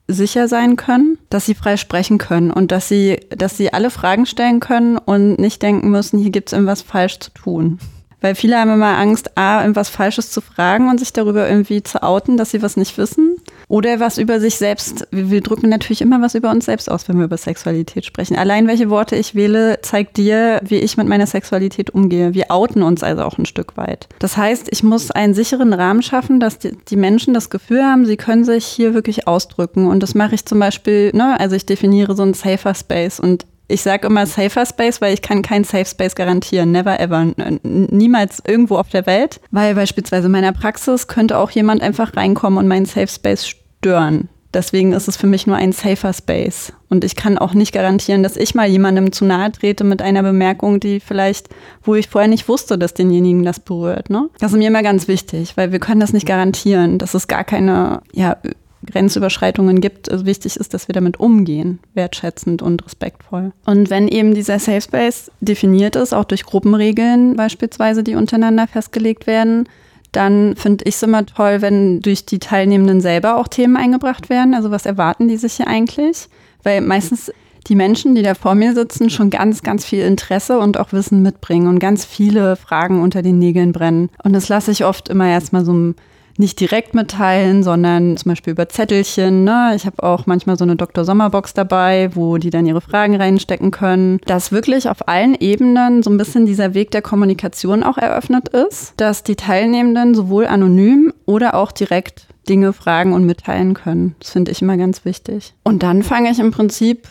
[0.08, 4.26] sicher sein können, dass sie frei sprechen können und dass sie, dass sie alle Fragen
[4.26, 7.80] stellen können und nicht denken müssen, hier gibt es irgendwas falsch zu tun.
[8.24, 12.02] Weil viele haben immer Angst, A, irgendwas Falsches zu fragen und sich darüber irgendwie zu
[12.02, 13.36] outen, dass sie was nicht wissen.
[13.68, 15.08] Oder was über sich selbst.
[15.12, 18.38] Wir drücken natürlich immer was über uns selbst aus, wenn wir über Sexualität sprechen.
[18.38, 22.34] Allein welche Worte ich wähle, zeigt dir, wie ich mit meiner Sexualität umgehe.
[22.34, 24.08] Wir outen uns also auch ein Stück weit.
[24.20, 28.06] Das heißt, ich muss einen sicheren Rahmen schaffen, dass die, die Menschen das Gefühl haben,
[28.06, 29.88] sie können sich hier wirklich ausdrücken.
[29.88, 33.46] Und das mache ich zum Beispiel, ne, also ich definiere so einen Safer Space und
[33.74, 36.72] ich sage immer Safer Space, weil ich kann keinen Safe Space garantieren.
[36.72, 37.34] Never ever.
[37.64, 39.42] Niemals irgendwo auf der Welt.
[39.50, 44.30] Weil beispielsweise in meiner Praxis könnte auch jemand einfach reinkommen und meinen Safe Space stören.
[44.54, 46.74] Deswegen ist es für mich nur ein safer Space.
[46.90, 50.22] Und ich kann auch nicht garantieren, dass ich mal jemandem zu nahe trete mit einer
[50.22, 51.50] Bemerkung, die vielleicht,
[51.82, 54.12] wo ich vorher nicht wusste, dass denjenigen das berührt.
[54.12, 54.30] Ne?
[54.38, 57.00] Das ist mir immer ganz wichtig, weil wir können das nicht garantieren.
[57.00, 58.38] Das ist gar keine ja,
[58.86, 63.52] Grenzüberschreitungen gibt, also wichtig ist, dass wir damit umgehen, wertschätzend und respektvoll.
[63.66, 69.28] Und wenn eben dieser Safe Space definiert ist, auch durch Gruppenregeln beispielsweise, die untereinander festgelegt
[69.28, 69.68] werden,
[70.12, 74.54] dann finde ich es immer toll, wenn durch die Teilnehmenden selber auch Themen eingebracht werden.
[74.54, 76.30] Also was erwarten die sich hier eigentlich?
[76.62, 77.32] Weil meistens
[77.68, 81.22] die Menschen, die da vor mir sitzen, schon ganz, ganz viel Interesse und auch Wissen
[81.22, 84.10] mitbringen und ganz viele Fragen unter den Nägeln brennen.
[84.24, 85.96] Und das lasse ich oft immer erstmal so ein
[86.38, 89.44] nicht direkt mitteilen, sondern zum Beispiel über Zettelchen.
[89.44, 89.74] Ne?
[89.76, 91.06] Ich habe auch manchmal so eine Dr.
[91.06, 94.20] Sommerbox dabei, wo die dann ihre Fragen reinstecken können.
[94.26, 98.94] Dass wirklich auf allen Ebenen so ein bisschen dieser Weg der Kommunikation auch eröffnet ist,
[98.98, 104.16] dass die Teilnehmenden sowohl anonym oder auch direkt Dinge fragen und mitteilen können.
[104.20, 105.54] Das finde ich immer ganz wichtig.
[105.64, 107.08] Und dann fange ich im Prinzip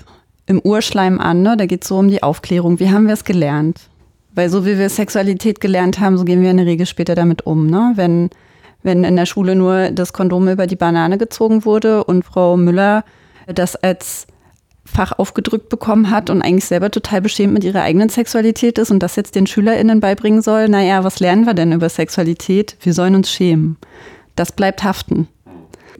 [0.47, 1.43] im Urschleim an.
[1.43, 1.57] Ne?
[1.57, 2.81] Da geht es so um die Aufklärung.
[2.81, 3.81] Wie haben wir es gelernt?
[4.35, 7.47] Weil so wie wir Sexualität gelernt haben, so gehen wir in der Regel später damit
[7.47, 7.67] um.
[7.67, 7.93] Ne?
[7.97, 8.31] Wenn
[8.83, 13.05] wenn in der Schule nur das Kondom über die Banane gezogen wurde und Frau Müller
[13.47, 14.27] das als
[14.85, 19.01] Fach aufgedrückt bekommen hat und eigentlich selber total beschämt mit ihrer eigenen Sexualität ist und
[19.01, 22.77] das jetzt den SchülerInnen beibringen soll, naja, was lernen wir denn über Sexualität?
[22.81, 23.77] Wir sollen uns schämen.
[24.37, 25.29] Das bleibt haften.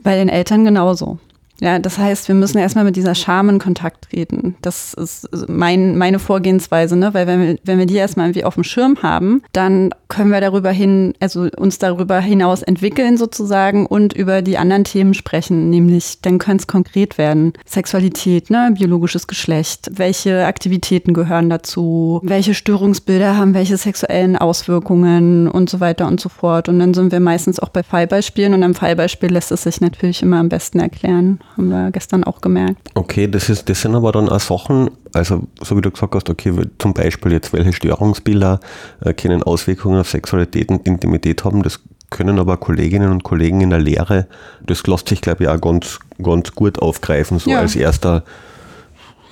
[0.01, 1.17] Bei den Eltern genauso.
[1.61, 4.55] Ja, das heißt, wir müssen erstmal mit dieser Scham in Kontakt treten.
[4.61, 7.13] Das ist mein, meine Vorgehensweise, ne?
[7.13, 10.41] Weil wenn wir, wenn wir die erstmal irgendwie auf dem Schirm haben, dann können wir
[10.41, 16.21] darüber hin, also uns darüber hinaus entwickeln sozusagen und über die anderen Themen sprechen, nämlich
[16.21, 17.53] dann könnte es konkret werden.
[17.65, 18.73] Sexualität, ne?
[18.77, 26.07] biologisches Geschlecht, welche Aktivitäten gehören dazu, welche Störungsbilder haben welche sexuellen Auswirkungen und so weiter
[26.07, 26.67] und so fort.
[26.67, 30.21] Und dann sind wir meistens auch bei Fallbeispielen und am Fallbeispiel lässt es sich natürlich
[30.21, 32.89] immer am besten erklären haben wir gestern auch gemerkt.
[32.95, 36.29] Okay, das, ist, das sind aber dann auch Sachen, also so wie du gesagt hast,
[36.29, 38.59] okay, zum Beispiel jetzt welche Störungsbilder
[39.01, 41.79] äh, können Auswirkungen auf Sexualität und Intimität haben, das
[42.09, 44.27] können aber Kolleginnen und Kollegen in der Lehre,
[44.65, 47.59] das lässt sich glaube ich auch ganz, ganz gut aufgreifen, so ja.
[47.59, 48.23] als erster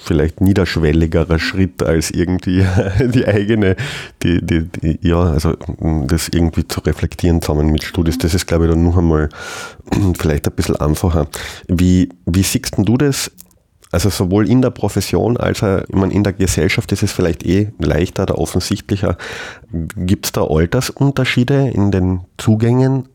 [0.03, 2.65] vielleicht niederschwelligerer Schritt als irgendwie
[2.99, 3.75] die eigene,
[4.23, 5.55] die, die, die, ja, also
[6.07, 8.17] das irgendwie zu reflektieren zusammen mit Studis.
[8.17, 9.29] Das ist, glaube ich, dann noch einmal
[10.17, 11.27] vielleicht ein bisschen einfacher.
[11.67, 13.31] Wie, wie siehst du das?
[13.91, 18.23] Also sowohl in der Profession als auch in der Gesellschaft ist es vielleicht eh leichter
[18.23, 19.17] oder offensichtlicher.
[19.97, 23.09] Gibt es da Altersunterschiede in den Zugängen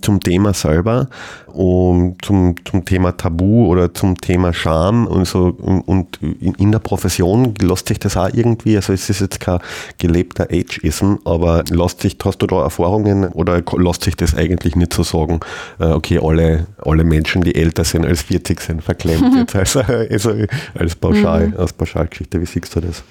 [0.00, 1.08] zum Thema selber,
[1.46, 5.56] um, zum, zum Thema Tabu oder zum Thema Scham und so
[5.86, 9.60] und in, der Profession lässt sich das auch irgendwie, also es ist jetzt kein
[9.98, 14.92] gelebter Ageism, aber lässt sich, hast du da Erfahrungen oder lässt sich das eigentlich nicht
[14.92, 15.40] so sagen,
[15.78, 20.34] äh, okay, alle, alle Menschen, die älter sind als 40 sind verklemmt jetzt, also, also
[20.74, 21.56] als Pauschal, mhm.
[21.56, 23.04] als Pauschalgeschichte, wie siehst du das?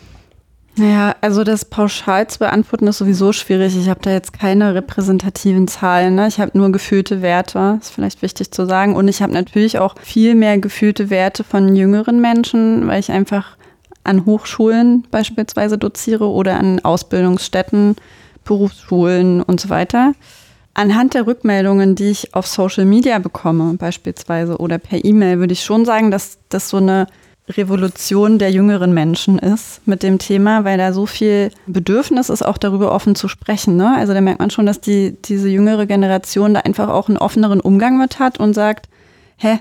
[0.78, 3.78] Naja, also das pauschal zu beantworten ist sowieso schwierig.
[3.78, 6.16] Ich habe da jetzt keine repräsentativen Zahlen.
[6.16, 6.28] Ne?
[6.28, 8.96] Ich habe nur gefühlte Werte, ist vielleicht wichtig zu sagen.
[8.96, 13.58] Und ich habe natürlich auch viel mehr gefühlte Werte von jüngeren Menschen, weil ich einfach
[14.04, 17.98] an Hochschulen beispielsweise doziere oder an Ausbildungsstätten,
[18.46, 20.14] Berufsschulen und so weiter.
[20.74, 25.66] Anhand der Rückmeldungen, die ich auf Social Media bekomme, beispielsweise oder per E-Mail, würde ich
[25.66, 27.08] schon sagen, dass das so eine
[27.58, 32.58] Revolution der jüngeren Menschen ist mit dem Thema, weil da so viel Bedürfnis ist, auch
[32.58, 33.78] darüber offen zu sprechen.
[33.78, 33.96] Ne?
[33.96, 37.60] Also da merkt man schon, dass die, diese jüngere Generation da einfach auch einen offeneren
[37.60, 38.90] Umgang mit hat und sagt,
[39.38, 39.60] hä,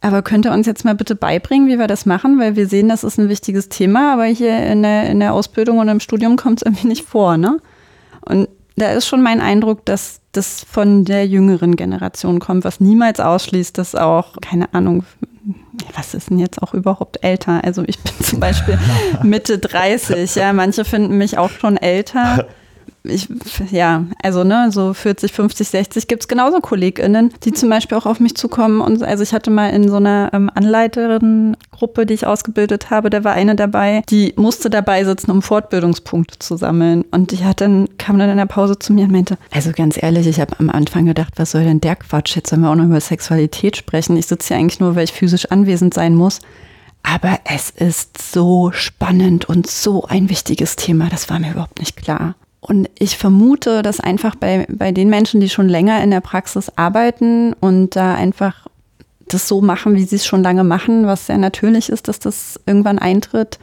[0.00, 2.38] aber könnt ihr uns jetzt mal bitte beibringen, wie wir das machen?
[2.38, 5.78] Weil wir sehen, das ist ein wichtiges Thema, aber hier in der, in der Ausbildung
[5.78, 7.36] und im Studium kommt es irgendwie nicht vor.
[7.36, 7.58] Ne?
[8.22, 13.20] Und da ist schon mein Eindruck, dass das von der jüngeren Generation kommt, was niemals
[13.20, 15.04] ausschließt, dass auch, keine Ahnung,
[15.94, 17.62] was ist denn jetzt auch überhaupt älter?
[17.64, 18.78] Also ich bin zum Beispiel
[19.22, 22.46] Mitte 30, ja, manche finden mich auch schon älter
[23.04, 23.28] ich,
[23.70, 28.06] ja, also ne, so 40, 50, 60 gibt es genauso KollegInnen, die zum Beispiel auch
[28.06, 28.80] auf mich zukommen.
[28.80, 33.24] Und also ich hatte mal in so einer ähm, Anleiterin-Gruppe, die ich ausgebildet habe, da
[33.24, 37.04] war eine dabei, die musste dabei sitzen, um Fortbildungspunkte zu sammeln.
[37.10, 40.00] Und die hat dann, kam dann in der Pause zu mir und meinte, also ganz
[40.00, 42.36] ehrlich, ich habe am Anfang gedacht, was soll denn der Quatsch?
[42.36, 44.16] Jetzt sollen wir auch noch über Sexualität sprechen.
[44.16, 46.40] Ich sitze hier eigentlich nur, weil ich physisch anwesend sein muss.
[47.02, 51.96] Aber es ist so spannend und so ein wichtiges Thema, das war mir überhaupt nicht
[51.96, 52.36] klar.
[52.64, 56.70] Und ich vermute, dass einfach bei, bei den Menschen, die schon länger in der Praxis
[56.76, 58.68] arbeiten und da einfach
[59.26, 62.60] das so machen, wie sie es schon lange machen, was sehr natürlich ist, dass das
[62.64, 63.58] irgendwann eintritt,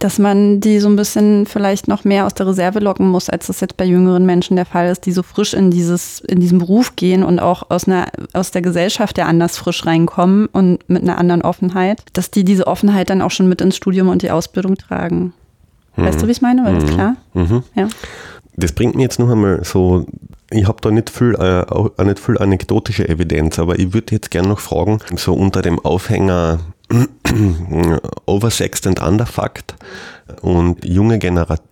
[0.00, 3.46] dass man die so ein bisschen vielleicht noch mehr aus der Reserve locken muss, als
[3.46, 6.58] das jetzt bei jüngeren Menschen der Fall ist, die so frisch in dieses, in diesen
[6.58, 11.02] Beruf gehen und auch aus einer, aus der Gesellschaft ja anders frisch reinkommen und mit
[11.02, 14.32] einer anderen Offenheit, dass die diese Offenheit dann auch schon mit ins Studium und die
[14.32, 15.34] Ausbildung tragen.
[15.96, 16.64] Weißt du, wie ich meine?
[16.64, 16.94] War das mhm.
[16.94, 17.16] klar?
[17.34, 17.62] Mhm.
[17.74, 17.88] Ja.
[18.56, 20.06] Das bringt mich jetzt noch einmal so,
[20.50, 24.30] ich habe da nicht viel, äh, auch nicht viel anekdotische Evidenz, aber ich würde jetzt
[24.30, 26.60] gerne noch fragen, so unter dem Aufhänger
[28.26, 29.74] Oversexed and Underfucked,
[30.40, 31.18] und junge,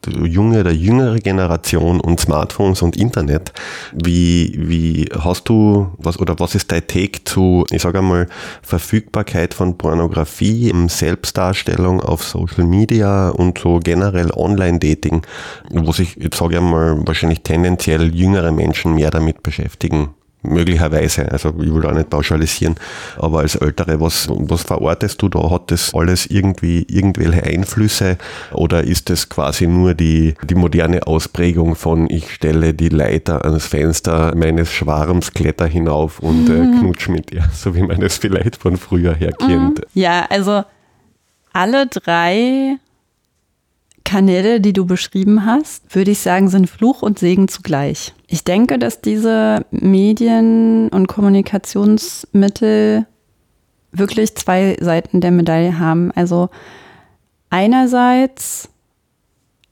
[0.06, 3.52] junge oder jüngere Generation und Smartphones und Internet.
[3.92, 8.26] Wie, wie hast du, was, oder was ist dein Take zu, ich sage einmal,
[8.62, 15.22] Verfügbarkeit von Pornografie, Selbstdarstellung auf Social Media und so generell Online-Dating,
[15.70, 20.14] wo sich, jetzt sage ich einmal, wahrscheinlich tendenziell jüngere Menschen mehr damit beschäftigen?
[20.42, 22.74] Möglicherweise, also ich will auch nicht pauschalisieren,
[23.18, 25.50] aber als Ältere, was, was verortest du da?
[25.50, 28.18] Hat das alles irgendwie irgendwelche Einflüsse
[28.52, 33.66] oder ist das quasi nur die, die moderne Ausprägung von ich stelle die Leiter ans
[33.66, 36.80] Fenster meines Schwarms, kletter hinauf und äh, mhm.
[36.80, 39.78] knutsch mit dir, so wie man das vielleicht von früher her kennt?
[39.78, 39.84] Mhm.
[39.94, 40.64] Ja, also
[41.52, 42.78] alle drei
[44.04, 48.12] Kanäle, die du beschrieben hast, würde ich sagen, sind Fluch und Segen zugleich.
[48.26, 53.06] Ich denke, dass diese Medien und Kommunikationsmittel
[53.92, 56.10] wirklich zwei Seiten der Medaille haben.
[56.12, 56.50] Also
[57.50, 58.68] einerseits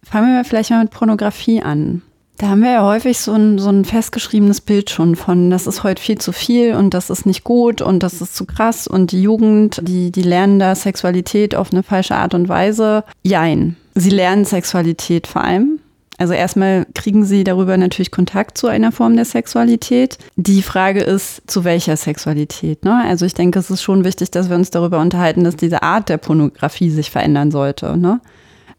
[0.03, 2.03] fangen wir vielleicht mal mit Pornografie an.
[2.41, 5.85] Da haben wir ja häufig so ein, so ein festgeschriebenes Bild schon von, das ist
[5.85, 9.13] heute viel zu viel und das ist nicht gut und das ist zu krass und
[9.13, 13.05] die Jugend, die, die lernen da Sexualität auf eine falsche Art und Weise.
[13.23, 13.77] Jein.
[14.01, 15.79] Sie lernen Sexualität vor allem.
[16.17, 20.19] Also erstmal kriegen sie darüber natürlich Kontakt zu einer Form der Sexualität.
[20.37, 22.85] Die Frage ist, zu welcher Sexualität?
[22.85, 23.05] Ne?
[23.07, 26.09] Also ich denke, es ist schon wichtig, dass wir uns darüber unterhalten, dass diese Art
[26.09, 27.97] der Pornografie sich verändern sollte.
[27.97, 28.21] Ne?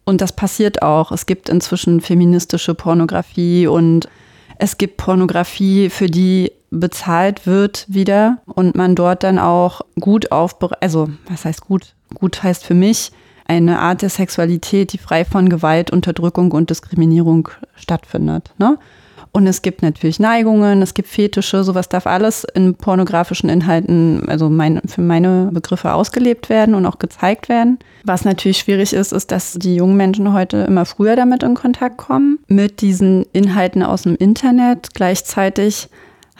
[0.06, 1.12] Und das passiert auch.
[1.12, 4.08] Es gibt inzwischen feministische Pornografie und
[4.58, 10.84] es gibt Pornografie, für die bezahlt wird wieder und man dort dann auch gut aufbereitet,
[10.84, 11.94] also was heißt gut?
[12.14, 13.12] Gut heißt für mich
[13.48, 18.52] eine Art der Sexualität, die frei von Gewalt, Unterdrückung und Diskriminierung stattfindet.
[18.58, 18.78] Ne?
[19.34, 24.50] Und es gibt natürlich Neigungen, es gibt Fetische, sowas darf alles in pornografischen Inhalten, also
[24.50, 27.80] mein, für meine Begriffe ausgelebt werden und auch gezeigt werden.
[28.04, 31.98] Was natürlich schwierig ist, ist, dass die jungen Menschen heute immer früher damit in Kontakt
[31.98, 34.90] kommen, mit diesen Inhalten aus dem Internet.
[34.94, 35.88] Gleichzeitig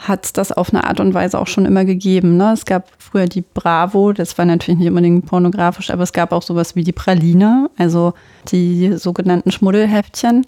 [0.02, 2.36] hat es das auf eine Art und Weise auch schon immer gegeben.
[2.36, 2.52] Ne?
[2.52, 6.42] Es gab früher die Bravo, das war natürlich nicht unbedingt pornografisch, aber es gab auch
[6.42, 8.12] sowas wie die Praline, also
[8.50, 10.46] die sogenannten Schmuddelheftchen.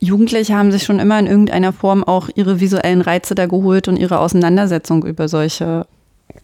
[0.00, 3.96] Jugendliche haben sich schon immer in irgendeiner Form auch ihre visuellen Reize da geholt und
[3.96, 5.86] ihre Auseinandersetzung über solche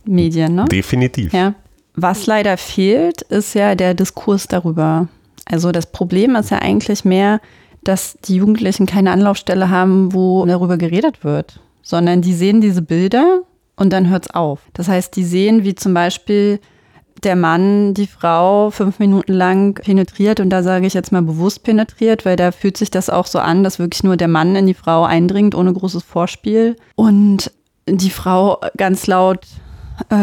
[0.04, 0.54] Medien.
[0.54, 0.64] Ne?
[0.66, 1.32] Definitiv.
[1.32, 1.54] Ja.
[1.96, 5.08] Was leider fehlt, ist ja der Diskurs darüber.
[5.46, 7.40] Also das Problem ist ja eigentlich mehr,
[7.84, 13.42] dass die Jugendlichen keine Anlaufstelle haben, wo darüber geredet wird, sondern die sehen diese Bilder
[13.76, 14.60] und dann hört es auf.
[14.72, 16.58] Das heißt, die sehen, wie zum Beispiel
[17.22, 21.62] der Mann die Frau fünf Minuten lang penetriert und da sage ich jetzt mal bewusst
[21.62, 24.66] penetriert, weil da fühlt sich das auch so an, dass wirklich nur der Mann in
[24.66, 27.52] die Frau eindringt ohne großes Vorspiel und
[27.86, 29.46] die Frau ganz laut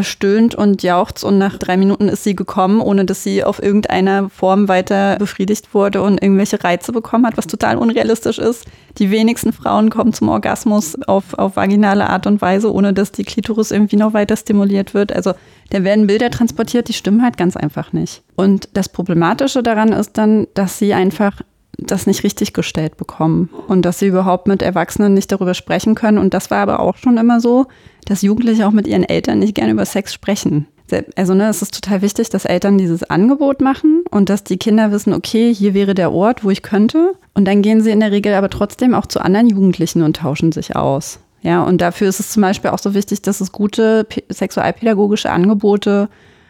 [0.03, 4.29] stöhnt und jauchzt und nach drei Minuten ist sie gekommen, ohne dass sie auf irgendeiner
[4.29, 8.65] Form weiter befriedigt wurde und irgendwelche Reize bekommen hat, was total unrealistisch ist.
[8.97, 13.23] Die wenigsten Frauen kommen zum Orgasmus auf, auf vaginale Art und Weise, ohne dass die
[13.23, 15.13] Klitoris irgendwie noch weiter stimuliert wird.
[15.13, 15.33] Also
[15.69, 18.23] da werden Bilder transportiert, die stimmen halt ganz einfach nicht.
[18.35, 21.41] Und das Problematische daran ist dann, dass sie einfach
[21.81, 26.17] das nicht richtig gestellt bekommen und dass sie überhaupt mit Erwachsenen nicht darüber sprechen können.
[26.17, 27.67] Und das war aber auch schon immer so,
[28.05, 30.67] dass Jugendliche auch mit ihren Eltern nicht gerne über Sex sprechen.
[31.15, 34.91] Also ne, es ist total wichtig, dass Eltern dieses Angebot machen und dass die Kinder
[34.91, 37.13] wissen, okay, hier wäre der Ort, wo ich könnte.
[37.33, 40.51] Und dann gehen sie in der Regel aber trotzdem auch zu anderen Jugendlichen und tauschen
[40.51, 41.19] sich aus.
[41.43, 46.09] Ja, und dafür ist es zum Beispiel auch so wichtig, dass es gute sexualpädagogische Angebote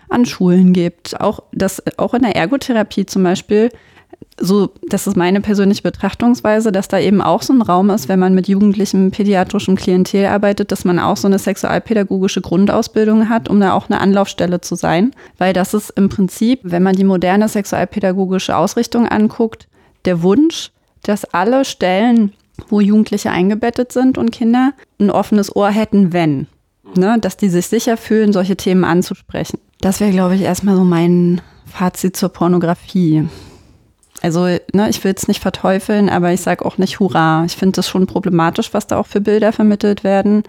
[0.09, 1.21] an Schulen gibt.
[1.21, 3.69] Auch, dass, auch in der Ergotherapie zum Beispiel
[4.39, 8.19] so, das ist meine persönliche Betrachtungsweise, dass da eben auch so ein Raum ist, wenn
[8.19, 13.59] man mit jugendlichem pädiatrischem Klientel arbeitet, dass man auch so eine sexualpädagogische Grundausbildung hat, um
[13.59, 15.11] da auch eine Anlaufstelle zu sein.
[15.37, 19.67] Weil das ist im Prinzip, wenn man die moderne sexualpädagogische Ausrichtung anguckt,
[20.05, 20.71] der Wunsch,
[21.03, 22.33] dass alle Stellen,
[22.69, 26.47] wo Jugendliche eingebettet sind und Kinder, ein offenes Ohr hätten, wenn.
[26.95, 29.59] Ne, dass die sich sicher fühlen, solche Themen anzusprechen.
[29.79, 33.29] Das wäre, glaube ich, erstmal so mein Fazit zur Pornografie.
[34.21, 37.43] Also, ne, ich will es nicht verteufeln, aber ich sage auch nicht Hurra.
[37.45, 40.43] Ich finde das schon problematisch, was da auch für Bilder vermittelt werden.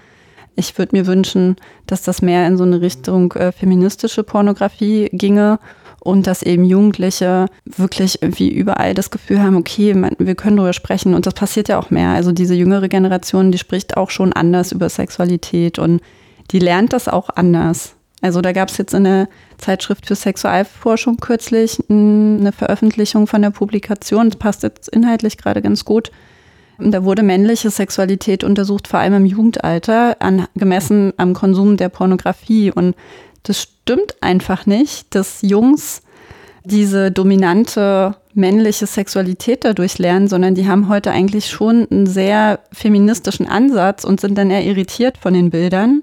[0.54, 1.56] Ich würde mir wünschen,
[1.86, 5.58] dass das mehr in so eine Richtung äh, feministische Pornografie ginge
[6.00, 10.72] und dass eben Jugendliche wirklich wie überall das Gefühl haben, okay, man, wir können darüber
[10.72, 12.10] sprechen und das passiert ja auch mehr.
[12.10, 16.02] Also diese jüngere Generation, die spricht auch schon anders über Sexualität und
[16.50, 17.94] die lernt das auch anders.
[18.22, 23.50] Also da gab es jetzt in der Zeitschrift für Sexualforschung kürzlich eine Veröffentlichung von der
[23.50, 24.30] Publikation.
[24.30, 26.12] Das passt jetzt inhaltlich gerade ganz gut.
[26.78, 32.70] Da wurde männliche Sexualität untersucht, vor allem im Jugendalter, an, gemessen am Konsum der Pornografie.
[32.70, 32.94] Und
[33.42, 36.02] das stimmt einfach nicht, dass Jungs
[36.64, 43.48] diese dominante männliche Sexualität dadurch lernen, sondern die haben heute eigentlich schon einen sehr feministischen
[43.48, 46.02] Ansatz und sind dann eher irritiert von den Bildern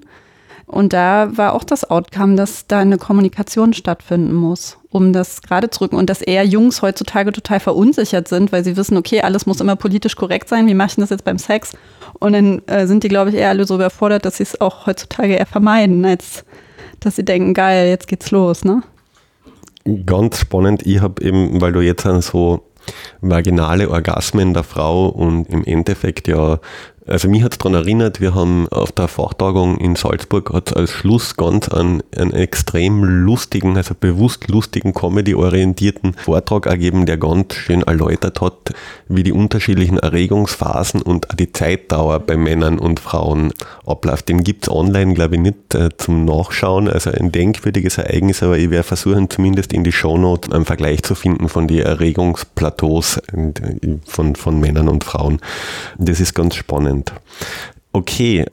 [0.70, 5.72] und da war auch das Outcome, dass da eine Kommunikation stattfinden muss, um das gerade
[5.72, 5.96] zu rücken.
[5.96, 9.76] Und dass eher Jungs heutzutage total verunsichert sind, weil sie wissen, okay, alles muss immer
[9.76, 10.68] politisch korrekt sein.
[10.68, 11.72] Wie mache ich das jetzt beim Sex?
[12.20, 14.86] Und dann äh, sind die, glaube ich, eher alle so überfordert, dass sie es auch
[14.86, 16.46] heutzutage eher vermeiden, als
[17.00, 18.84] dass sie denken, geil, jetzt geht's los, ne?
[20.06, 20.86] Ganz spannend.
[20.86, 22.64] Ich habe eben, weil du jetzt an so
[23.22, 26.60] vaginale Orgasmen der Frau und im Endeffekt ja
[27.10, 30.92] Also mich hat es daran erinnert, wir haben auf der Fachtagung in Salzburg hat als
[30.92, 37.82] Schluss ganz einen, einen extrem lustigen, also bewusst lustigen, comedy-orientierten Vortrag ergeben, der ganz schön
[37.82, 38.74] erläutert hat,
[39.08, 43.54] wie die unterschiedlichen Erregungsphasen und auch die Zeitdauer bei Männern und Frauen
[43.88, 44.30] abläuft.
[44.30, 46.88] Den gibt es online, glaube ich, nicht äh, zum Nachschauen.
[46.88, 51.16] Also ein denkwürdiges Ereignis, aber ich werde versuchen, zumindest in die Shownote einen Vergleich zu
[51.16, 55.40] finden von den Erregungsplateaus äh, von, von Männern und Frauen.
[55.98, 56.99] Das ist ganz spannend.
[57.92, 58.46] Okay,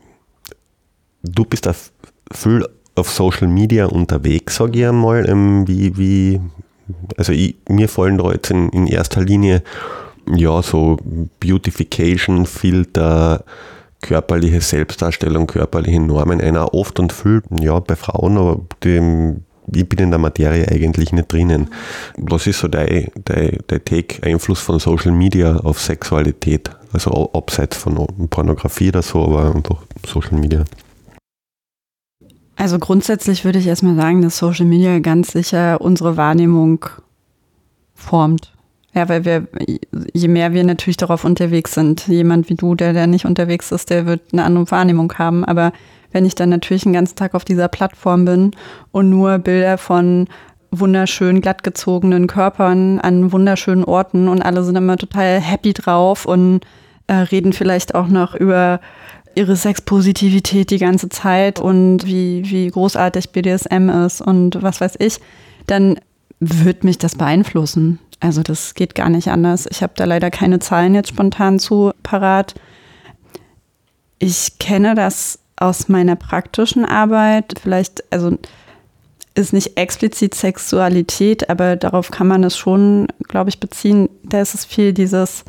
[1.23, 1.93] du bist auf,
[2.33, 5.29] viel auf Social Media unterwegs, sage ich einmal.
[5.29, 6.41] Ähm, wie, wie,
[7.17, 9.63] also ich, mir fallen da jetzt in, in erster Linie
[10.35, 10.97] ja so
[11.41, 13.45] Beautification, Filter,
[14.01, 19.45] körperliche Selbstdarstellung, körperliche Normen einer oft und viel, ja, bei Frauen, aber dem,
[19.75, 21.69] ich bin in der Materie eigentlich nicht drinnen.
[22.17, 26.71] Was ist so dein, dein, dein Take, Einfluss von Social Media auf Sexualität?
[26.93, 30.65] Also abseits von Pornografie oder so, aber einfach Social Media.
[32.57, 36.87] Also grundsätzlich würde ich erstmal sagen, dass Social Media ganz sicher unsere Wahrnehmung
[37.95, 38.53] formt.
[38.95, 39.47] Ja, weil wir,
[40.15, 43.91] je mehr wir natürlich darauf unterwegs sind, jemand wie du, der da nicht unterwegs ist,
[43.91, 45.45] der wird eine andere Wahrnehmung haben.
[45.45, 45.73] Aber
[46.17, 48.53] wenn ich dann natürlich den ganzen Tag auf dieser Plattform bin
[48.91, 50.29] und nur Bilder von
[50.71, 56.61] wunderschön glattgezogenen Körpern an wunderschönen Orten und alle sind immer total happy drauf und
[57.07, 58.81] äh, reden vielleicht auch noch über
[59.35, 65.19] ihre Sexpositivität die ganze Zeit und wie, wie großartig BDSM ist und was weiß ich,
[65.67, 66.01] dann
[66.41, 67.99] wird mich das beeinflussen.
[68.21, 69.67] Also das geht gar nicht anders.
[69.71, 72.55] Ich habe da leider keine Zahlen jetzt spontan zu parat.
[74.19, 77.55] Ich kenne das aus meiner praktischen Arbeit.
[77.63, 78.37] Vielleicht, also
[79.35, 84.09] ist nicht explizit Sexualität, aber darauf kann man es schon, glaube ich, beziehen.
[84.23, 85.45] Da ist es viel dieses,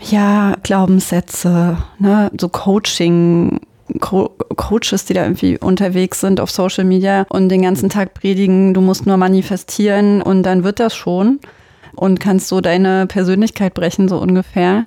[0.00, 3.60] ja, Glaubenssätze, ne, so Coaching,
[4.00, 8.74] Co Coaches, die da irgendwie unterwegs sind auf Social Media und den ganzen Tag predigen,
[8.74, 11.38] du musst nur manifestieren und dann wird das schon
[11.94, 14.86] und kannst so deine Persönlichkeit brechen, so ungefähr.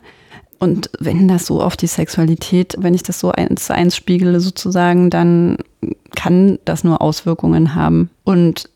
[0.60, 4.40] Und wenn das so auf die Sexualität, wenn ich das so eins zu eins spiegele
[4.40, 5.58] sozusagen, dann
[6.16, 8.10] kann das nur Auswirkungen haben.
[8.24, 8.70] Und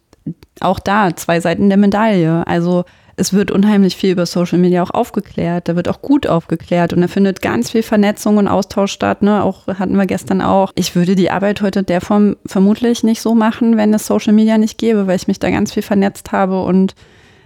[0.59, 2.45] auch da zwei Seiten der Medaille.
[2.45, 5.67] Also es wird unheimlich viel über Social Media auch aufgeklärt.
[5.67, 9.21] Da wird auch gut aufgeklärt und da findet ganz viel Vernetzung und Austausch statt.
[9.21, 9.43] Ne?
[9.43, 10.71] Auch hatten wir gestern auch.
[10.75, 14.57] Ich würde die Arbeit heute der Form vermutlich nicht so machen, wenn es Social Media
[14.57, 16.95] nicht gäbe, weil ich mich da ganz viel vernetzt habe und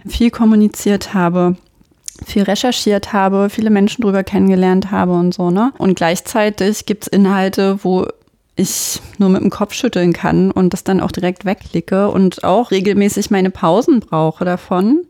[0.06, 1.56] viel kommuniziert habe
[2.24, 5.72] viel recherchiert habe, viele Menschen drüber kennengelernt habe und so, ne?
[5.78, 8.06] Und gleichzeitig gibt es Inhalte, wo
[8.56, 12.70] ich nur mit dem Kopf schütteln kann und das dann auch direkt wegklicke und auch
[12.70, 15.02] regelmäßig meine Pausen brauche davon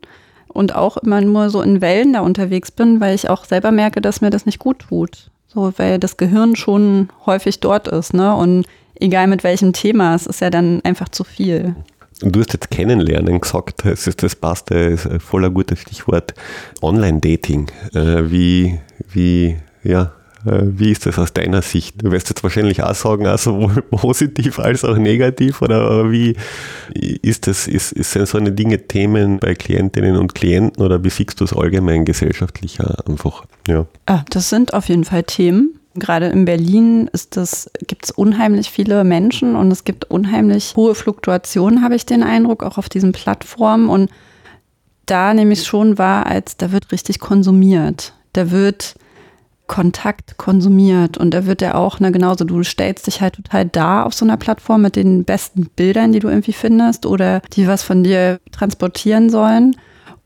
[0.49, 4.01] und auch immer nur so in Wellen da unterwegs bin, weil ich auch selber merke,
[4.01, 5.31] dass mir das nicht gut tut.
[5.47, 8.35] So, weil das Gehirn schon häufig dort ist, ne?
[8.35, 11.77] Und egal mit welchem Thema, es ist ja dann einfach zu viel.
[12.21, 16.35] Du hast jetzt kennenlernen gesagt, das, ist, das passt, ist ein gutes Stichwort.
[16.81, 17.67] Online-Dating.
[17.93, 18.79] Äh, wie,
[19.13, 20.13] wie, ja,
[20.47, 22.03] äh, wie ist das aus deiner Sicht?
[22.03, 26.37] Du wirst jetzt wahrscheinlich auch sagen, auch sowohl positiv als auch negativ, oder wie
[26.95, 31.11] ist das, ist, ist, sind so eine Dinge Themen bei Klientinnen und Klienten oder wie
[31.11, 33.45] siehst du es allgemein gesellschaftlicher einfach?
[33.69, 33.87] Ja.
[34.07, 35.79] Ah, das sind auf jeden Fall Themen.
[35.99, 37.11] Gerade in Berlin
[37.87, 42.63] gibt es unheimlich viele Menschen und es gibt unheimlich hohe Fluktuationen, habe ich den Eindruck,
[42.63, 43.89] auch auf diesen Plattformen.
[43.89, 44.11] Und
[45.07, 48.15] da nehme ich schon wahr, als da wird richtig konsumiert.
[48.33, 48.97] Da wird
[49.67, 54.05] Kontakt konsumiert und da wird er auch, ne, genauso, du stellst dich halt total da
[54.05, 57.83] auf so einer Plattform mit den besten Bildern, die du irgendwie findest oder die was
[57.83, 59.77] von dir transportieren sollen.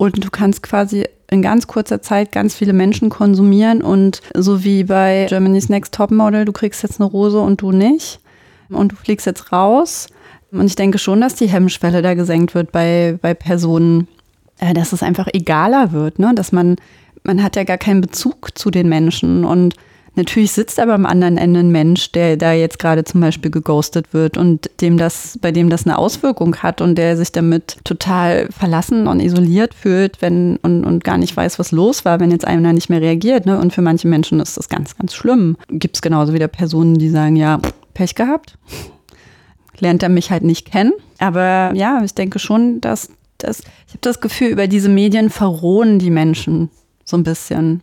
[0.01, 4.85] Und du kannst quasi in ganz kurzer Zeit ganz viele Menschen konsumieren und so wie
[4.85, 8.19] bei Germany's Next Topmodel, du kriegst jetzt eine Rose und du nicht
[8.71, 10.07] und du fliegst jetzt raus.
[10.53, 14.09] Und ich denke schon, dass die Hemmschwelle da gesenkt wird bei, bei Personen,
[14.59, 16.33] äh, dass es einfach egaler wird, ne?
[16.35, 16.77] dass man
[17.23, 19.75] man hat ja gar keinen Bezug zu den Menschen und
[20.21, 24.13] Natürlich sitzt aber am anderen Ende ein Mensch, der da jetzt gerade zum Beispiel geghostet
[24.13, 28.47] wird und dem das, bei dem das eine Auswirkung hat und der sich damit total
[28.51, 32.47] verlassen und isoliert fühlt, wenn und, und gar nicht weiß, was los war, wenn jetzt
[32.47, 33.47] einer nicht mehr reagiert.
[33.47, 33.59] Ne?
[33.59, 35.57] Und für manche Menschen ist das ganz, ganz schlimm.
[35.71, 37.59] Gibt es genauso wieder Personen, die sagen, ja,
[37.95, 38.59] Pech gehabt.
[39.79, 40.93] Lernt er mich halt nicht kennen.
[41.19, 43.09] Aber ja, ich denke schon, dass
[43.39, 46.69] das, ich habe das Gefühl, über diese Medien verrohen die Menschen
[47.07, 47.81] so ein bisschen.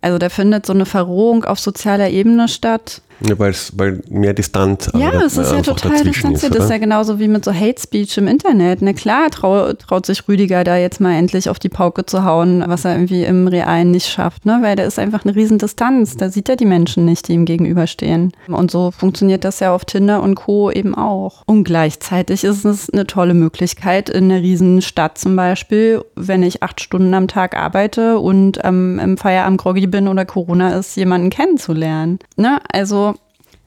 [0.00, 3.02] Also da findet so eine Verrohung auf sozialer Ebene statt.
[3.20, 6.54] Ja, weil mehr Distanz Ja, es ist ja total distanziert.
[6.54, 8.80] Das ist ja genauso wie mit so Hate Speech im Internet.
[8.80, 12.62] Na klar trau, traut sich Rüdiger da jetzt mal endlich auf die Pauke zu hauen,
[12.66, 14.58] was er irgendwie im Realen nicht schafft, ne?
[14.62, 16.16] Weil da ist einfach eine Riesendistanz.
[16.16, 18.32] Da sieht er die Menschen nicht, die ihm gegenüberstehen.
[18.48, 20.70] Und so funktioniert das ja auf Tinder und Co.
[20.70, 21.42] eben auch.
[21.46, 26.80] Und gleichzeitig ist es eine tolle Möglichkeit, in einer Riesenstadt zum Beispiel, wenn ich acht
[26.80, 32.18] Stunden am Tag arbeite und ähm, im Feierabend groggy bin oder Corona ist, jemanden kennenzulernen.
[32.36, 32.58] Ne?
[32.72, 33.07] Also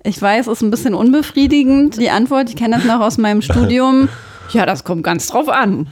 [0.04, 2.50] ich weiß, es ist ein bisschen unbefriedigend, die Antwort.
[2.50, 4.10] Ich kenne das noch aus meinem Studium.
[4.52, 5.88] Ja, das kommt ganz drauf an.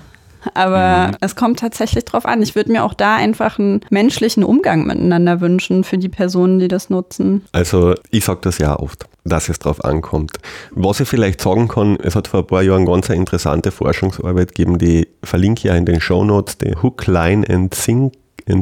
[0.54, 1.18] Aber mhm.
[1.20, 2.42] es kommt tatsächlich drauf an.
[2.42, 6.70] Ich würde mir auch da einfach einen menschlichen Umgang miteinander wünschen für die Personen, die
[6.70, 7.46] das nutzen.
[7.52, 10.38] Also ich sage das ja oft, dass es drauf ankommt.
[10.72, 14.56] Was ich vielleicht sagen kann, es hat vor ein paar Jahren ganz eine interessante Forschungsarbeit
[14.56, 18.14] gegeben, die verlinke ich ja in den Show Notes, die Hook, Line and Sink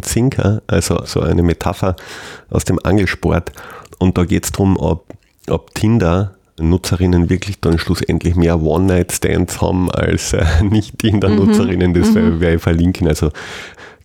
[0.03, 1.95] Sinker, also so eine Metapher
[2.49, 3.53] aus dem Angelsport.
[3.99, 5.05] Und da geht es darum, ob
[5.49, 11.93] ob Tinder-Nutzerinnen wirklich dann schlussendlich mehr One-Night-Stands haben als äh, Nicht-Tinder-Nutzerinnen.
[11.93, 12.39] Das mhm.
[12.39, 13.07] werde ich verlinken.
[13.07, 13.31] Also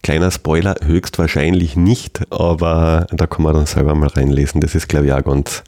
[0.02, 4.60] kleiner Spoiler, höchstwahrscheinlich nicht, aber da kann man dann selber mal reinlesen.
[4.60, 5.62] Das ist, glaube ich, auch ganz,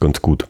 [0.00, 0.46] ganz gut.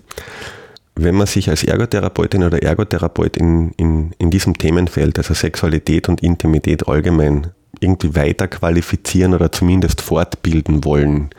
[0.94, 6.22] Wenn man sich als Ergotherapeutin oder Ergotherapeut in, in, in diesem Themenfeld, also Sexualität und
[6.22, 7.48] Intimität allgemein,
[7.80, 11.30] irgendwie weiter qualifizieren oder zumindest fortbilden wollen,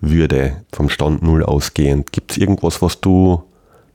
[0.00, 2.12] würde, vom Stand Null ausgehend.
[2.12, 3.42] Gibt es irgendwas, was du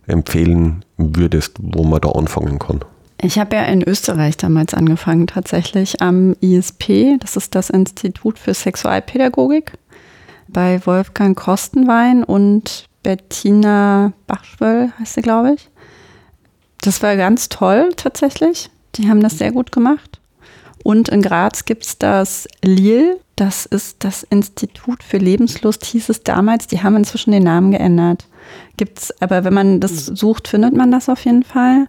[0.08, 2.82] empfehlen würdest, wo man da anfangen kann?
[3.22, 8.53] Ich habe ja in Österreich damals angefangen, tatsächlich am ISP, das ist das Institut für
[8.53, 9.74] Sexualpädagogik,
[10.47, 15.70] bei Wolfgang Kostenwein und Bettina Bachschwöll, heißt sie, glaube ich.
[16.82, 18.70] Das war ganz toll tatsächlich.
[18.95, 20.20] Die haben das sehr gut gemacht.
[20.84, 26.23] Und in Graz gibt es das LIL, das ist das Institut für Lebenslust, hieß es
[26.23, 26.67] damals.
[26.67, 28.27] Die haben inzwischen den Namen geändert.
[28.77, 31.88] Gibt's, aber wenn man das sucht, findet man das auf jeden Fall.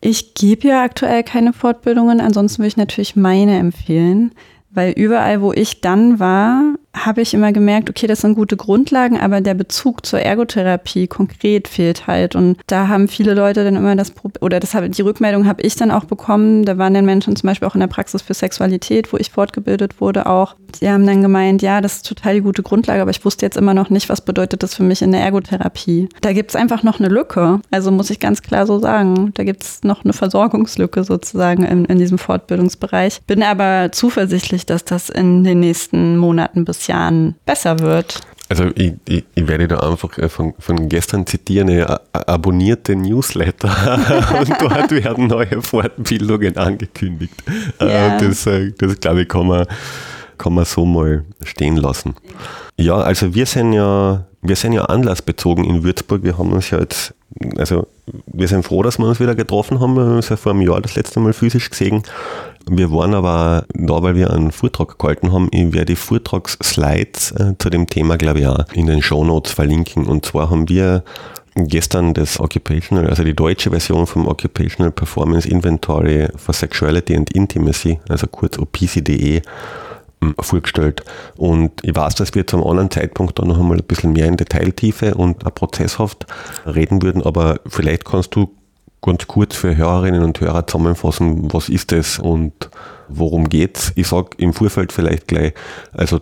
[0.00, 4.32] Ich gebe ja aktuell keine Fortbildungen, ansonsten würde ich natürlich meine empfehlen,
[4.70, 6.74] weil überall, wo ich dann war,
[7.06, 11.68] habe ich immer gemerkt, okay, das sind gute Grundlagen, aber der Bezug zur Ergotherapie konkret
[11.68, 12.34] fehlt halt.
[12.34, 15.62] Und da haben viele Leute dann immer das Problem, oder das habe, die Rückmeldung habe
[15.62, 16.64] ich dann auch bekommen.
[16.64, 20.00] Da waren dann Menschen zum Beispiel auch in der Praxis für Sexualität, wo ich fortgebildet
[20.00, 20.56] wurde, auch.
[20.80, 23.56] Die haben dann gemeint, ja, das ist total die gute Grundlage, aber ich wusste jetzt
[23.56, 26.08] immer noch nicht, was bedeutet das für mich in der Ergotherapie.
[26.20, 27.60] Da gibt es einfach noch eine Lücke.
[27.70, 29.32] Also muss ich ganz klar so sagen.
[29.34, 33.22] Da gibt es noch eine Versorgungslücke sozusagen in, in diesem Fortbildungsbereich.
[33.26, 38.20] Bin aber zuversichtlich, dass das in den nächsten Monaten bis Jahren besser wird.
[38.50, 43.68] Also ich, ich, ich, werde da einfach äh, von, von gestern zitieren, eine abonnierte Newsletter
[44.40, 47.34] und dort werden neue Fortbildungen angekündigt.
[47.80, 48.16] Yeah.
[48.16, 49.66] Äh, das, äh, das glaube ich, kann man,
[50.38, 52.14] kann man so mal stehen lassen.
[52.78, 56.22] Ja, also wir sind ja, wir sind ja anlassbezogen in Würzburg.
[56.22, 57.12] Wir haben uns ja jetzt,
[57.58, 57.86] also
[58.26, 59.94] wir sind froh, dass wir uns wieder getroffen haben.
[59.94, 62.02] Wir haben uns ja vor einem Jahr das letzte Mal physisch gesehen.
[62.70, 65.48] Wir waren aber da, weil wir einen Vortrag gehalten haben.
[65.52, 69.52] Ich werde die Vortragsslides äh, zu dem Thema, glaube ich, auch in den Show Notes
[69.52, 70.06] verlinken.
[70.06, 71.02] Und zwar haben wir
[71.54, 78.00] gestern das Occupational, also die deutsche Version vom Occupational Performance Inventory for Sexuality and Intimacy,
[78.08, 79.42] also kurz OPCDE,
[80.20, 81.02] ähm, vorgestellt.
[81.36, 84.36] Und ich weiß, dass wir zum anderen Zeitpunkt dann noch einmal ein bisschen mehr in
[84.36, 86.26] Detailtiefe und prozesshaft
[86.66, 88.50] reden würden, aber vielleicht kannst du
[89.02, 92.70] ganz kurz für Hörerinnen und Hörer zusammenfassen, was ist das und
[93.08, 93.92] worum geht's?
[93.94, 95.54] Ich sage im Vorfeld vielleicht gleich,
[95.92, 96.20] also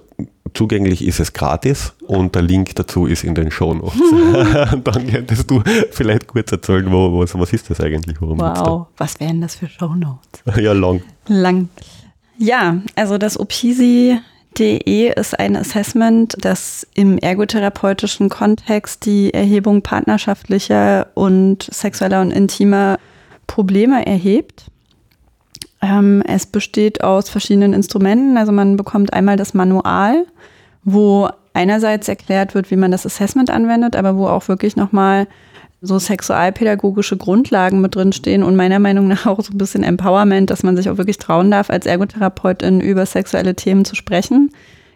[0.55, 4.01] zugänglich ist es gratis und der Link dazu ist in den Show Notes.
[4.85, 8.21] Dann könntest du vielleicht kurz erzählen, wo, was, was ist das eigentlich?
[8.21, 10.43] Worum wow, was wären das für Show Notes?
[10.57, 11.03] ja, lang.
[11.27, 11.69] Lang.
[12.39, 14.19] Ja, also das OPSI
[14.59, 22.99] DE ist ein Assessment, das im ergotherapeutischen Kontext die Erhebung partnerschaftlicher und sexueller und intimer
[23.47, 24.67] Probleme erhebt.
[25.83, 28.39] Ähm, es besteht aus verschiedenen Instrumenten.
[28.39, 30.27] Also man bekommt einmal das Manual,
[30.85, 35.27] wo einerseits erklärt wird, wie man das Assessment anwendet, aber wo auch wirklich nochmal
[35.87, 40.51] so sexualpädagogische Grundlagen mit drin stehen und meiner Meinung nach auch so ein bisschen Empowerment,
[40.51, 44.51] dass man sich auch wirklich trauen darf, als Ergotherapeutin über sexuelle Themen zu sprechen.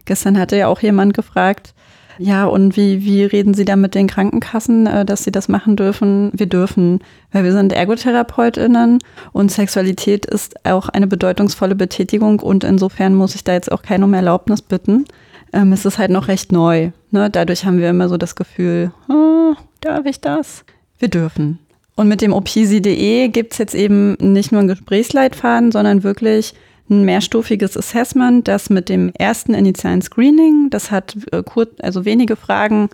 [0.04, 1.74] Gestern hatte ja auch jemand gefragt,
[2.22, 5.76] ja, und wie, wie reden Sie da mit den Krankenkassen, äh, dass Sie das machen
[5.76, 6.30] dürfen?
[6.34, 7.00] Wir dürfen,
[7.32, 8.98] weil wir sind ErgotherapeutInnen
[9.32, 14.04] und Sexualität ist auch eine bedeutungsvolle Betätigung und insofern muss ich da jetzt auch keine
[14.04, 15.06] um Erlaubnis bitten.
[15.54, 16.90] Ähm, es ist halt noch recht neu.
[17.10, 17.30] Ne?
[17.30, 20.64] Dadurch haben wir immer so das Gefühl, oh, darf ich das?
[21.00, 21.58] Wir dürfen.
[21.96, 26.54] Und mit dem opisi.de gibt es jetzt eben nicht nur einen Gesprächsleitfaden, sondern wirklich
[26.88, 32.36] ein mehrstufiges Assessment, das mit dem ersten initialen Screening, das hat äh, kurz, also wenige
[32.36, 32.88] Fragen,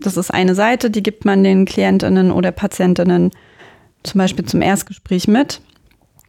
[0.00, 3.30] Das ist eine Seite, die gibt man den Klientinnen oder Patientinnen
[4.02, 5.60] zum Beispiel zum Erstgespräch mit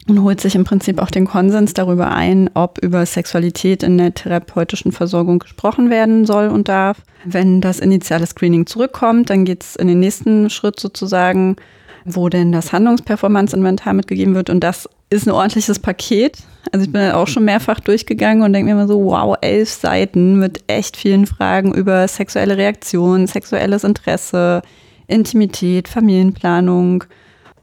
[0.07, 4.13] und holt sich im Prinzip auch den Konsens darüber ein, ob über Sexualität in der
[4.13, 6.97] therapeutischen Versorgung gesprochen werden soll und darf.
[7.25, 11.57] Wenn das initiale Screening zurückkommt, dann geht es in den nächsten Schritt sozusagen,
[12.05, 14.49] wo denn das Handlungsperformance-Inventar mitgegeben wird.
[14.49, 16.37] Und das ist ein ordentliches Paket.
[16.71, 19.69] Also ich bin halt auch schon mehrfach durchgegangen und denke mir immer so, wow, elf
[19.69, 24.61] Seiten mit echt vielen Fragen über sexuelle Reaktion, sexuelles Interesse,
[25.07, 27.03] Intimität, Familienplanung,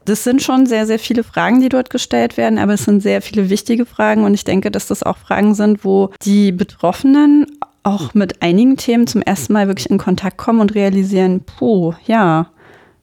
[0.05, 3.21] das sind schon sehr, sehr viele Fragen, die dort gestellt werden, aber es sind sehr
[3.21, 7.47] viele wichtige Fragen und ich denke, dass das auch Fragen sind, wo die Betroffenen
[7.83, 12.47] auch mit einigen Themen zum ersten Mal wirklich in Kontakt kommen und realisieren, puh, ja,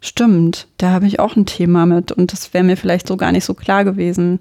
[0.00, 3.32] stimmt, da habe ich auch ein Thema mit und das wäre mir vielleicht so gar
[3.32, 4.40] nicht so klar gewesen.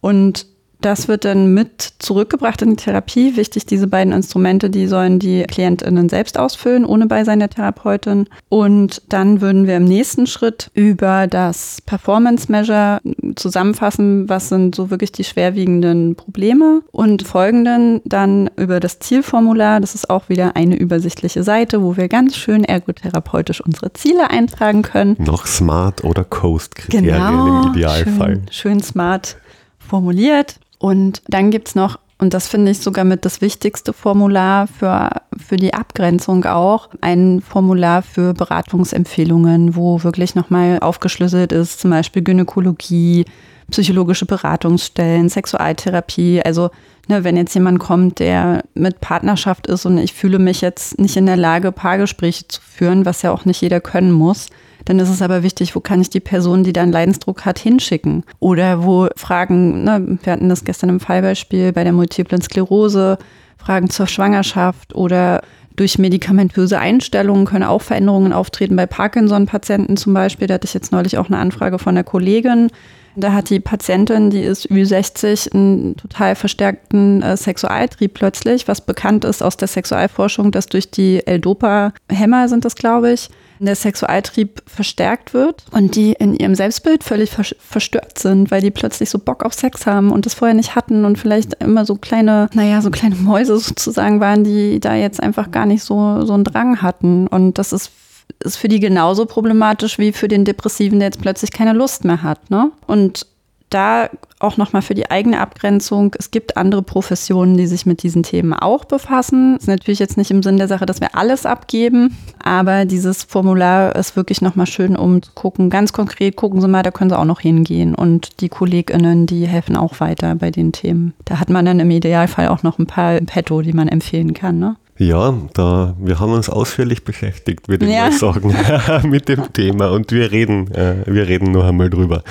[0.00, 0.46] Und
[0.80, 3.36] das wird dann mit zurückgebracht in die Therapie.
[3.36, 8.28] Wichtig, diese beiden Instrumente, die sollen die KlientInnen selbst ausfüllen, ohne Beisein der Therapeutin.
[8.48, 13.00] Und dann würden wir im nächsten Schritt über das Performance Measure
[13.36, 19.80] zusammenfassen, was sind so wirklich die schwerwiegenden Probleme und folgenden dann über das Zielformular.
[19.80, 24.82] Das ist auch wieder eine übersichtliche Seite, wo wir ganz schön ergotherapeutisch unsere Ziele eintragen
[24.82, 25.16] können.
[25.18, 28.34] Noch Smart oder Coast-Kriterien genau, im Idealfall.
[28.34, 29.36] Schön, schön smart
[29.78, 30.56] formuliert.
[30.80, 35.10] Und dann gibt es noch, und das finde ich sogar mit das wichtigste Formular für,
[35.36, 42.22] für die Abgrenzung auch, ein Formular für Beratungsempfehlungen, wo wirklich nochmal aufgeschlüsselt ist, zum Beispiel
[42.22, 43.26] Gynäkologie,
[43.70, 46.40] psychologische Beratungsstellen, Sexualtherapie.
[46.42, 46.70] Also
[47.08, 51.18] ne, wenn jetzt jemand kommt, der mit Partnerschaft ist und ich fühle mich jetzt nicht
[51.18, 54.48] in der Lage, Paargespräche zu führen, was ja auch nicht jeder können muss,
[54.84, 57.58] dann ist es aber wichtig, wo kann ich die Person, die da einen Leidensdruck hat,
[57.58, 58.24] hinschicken?
[58.38, 63.18] Oder wo Fragen, ne, wir hatten das gestern im Fallbeispiel bei der multiplen Sklerose,
[63.58, 65.42] Fragen zur Schwangerschaft oder
[65.76, 68.76] durch medikamentöse Einstellungen können auch Veränderungen auftreten.
[68.76, 72.68] Bei Parkinson-Patienten zum Beispiel, da hatte ich jetzt neulich auch eine Anfrage von der Kollegin.
[73.16, 79.24] Da hat die Patientin, die ist Ü60, einen total verstärkten äh, Sexualtrieb plötzlich, was bekannt
[79.24, 83.28] ist aus der Sexualforschung, dass durch die L-Dopa-Hämmer sind das, glaube ich,
[83.66, 89.10] der Sexualtrieb verstärkt wird und die in ihrem Selbstbild völlig verstört sind, weil die plötzlich
[89.10, 92.48] so Bock auf Sex haben und das vorher nicht hatten und vielleicht immer so kleine,
[92.54, 96.44] naja, so kleine Mäuse sozusagen waren, die da jetzt einfach gar nicht so, so einen
[96.44, 97.26] Drang hatten.
[97.26, 97.92] Und das ist
[98.38, 102.22] ist für die genauso problematisch wie für den Depressiven, der jetzt plötzlich keine Lust mehr
[102.22, 102.48] hat.
[102.48, 102.70] Ne?
[102.86, 103.26] Und
[103.70, 106.14] da auch nochmal für die eigene Abgrenzung.
[106.18, 109.56] Es gibt andere Professionen, die sich mit diesen Themen auch befassen.
[109.56, 113.94] Ist natürlich jetzt nicht im Sinn der Sache, dass wir alles abgeben, aber dieses Formular
[113.94, 117.18] ist wirklich nochmal schön, um zu gucken, ganz konkret gucken Sie mal, da können Sie
[117.18, 117.94] auch noch hingehen.
[117.94, 121.14] Und die KollegInnen, die helfen auch weiter bei den Themen.
[121.26, 124.58] Da hat man dann im Idealfall auch noch ein paar Petto, die man empfehlen kann.
[124.58, 124.76] Ne?
[125.00, 128.10] Ja, da, wir haben uns ausführlich beschäftigt, würde ich ja.
[128.10, 128.54] mal sagen,
[129.08, 132.22] mit dem Thema und wir reden, äh, wir reden noch einmal drüber.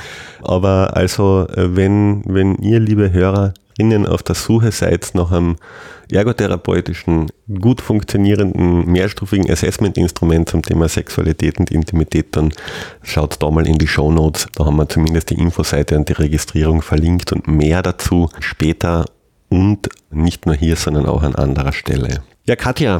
[0.43, 5.55] Aber also, äh, wenn, wenn ihr, liebe Hörerinnen, auf der Suche seid nach einem
[6.11, 12.53] ergotherapeutischen, gut funktionierenden, mehrstufigen Assessment-Instrument zum Thema Sexualität und Intimität, dann
[13.01, 14.45] schaut da mal in die Show Notes.
[14.53, 19.05] Da haben wir zumindest die Infoseite und die Registrierung verlinkt und mehr dazu später
[19.49, 22.21] und nicht nur hier, sondern auch an anderer Stelle.
[22.49, 22.99] Ja, Katja,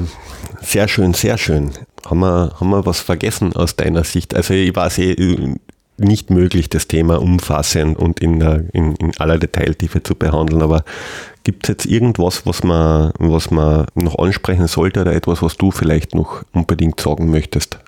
[0.62, 1.72] sehr schön, sehr schön.
[2.06, 4.36] Haben wir, haben wir was vergessen aus deiner Sicht?
[4.36, 5.56] Also ich weiß eh
[5.98, 8.42] nicht möglich, das Thema umfassend und in,
[8.74, 10.84] in, in aller Detailtiefe zu behandeln, aber
[11.44, 15.72] gibt es jetzt irgendwas, was man, was man noch ansprechen sollte oder etwas, was du
[15.72, 17.80] vielleicht noch unbedingt sagen möchtest?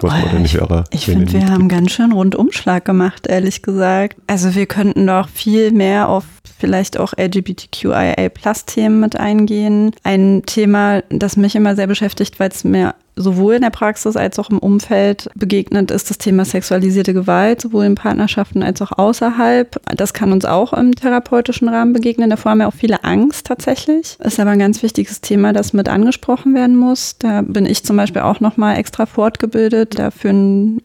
[0.00, 4.16] Was oh, Hörer ich, ich finde, wir haben ganz schön Rundumschlag gemacht, ehrlich gesagt.
[4.26, 6.24] Also wir könnten doch viel mehr auf
[6.58, 9.92] vielleicht auch LGBTQIA-Plus-Themen mit eingehen.
[10.02, 14.38] Ein Thema, das mich immer sehr beschäftigt, weil es mir sowohl in der Praxis als
[14.38, 19.80] auch im Umfeld begegnet, ist das Thema sexualisierte Gewalt, sowohl in Partnerschaften als auch außerhalb.
[19.96, 22.30] Das kann uns auch im therapeutischen Rahmen begegnen.
[22.30, 24.16] Davor haben wir auch viele Angst tatsächlich.
[24.20, 27.16] Ist aber ein ganz wichtiges Thema, das mit angesprochen werden muss.
[27.18, 30.82] Da bin ich zum Beispiel auch nochmal extra fortgebildet, dafür einen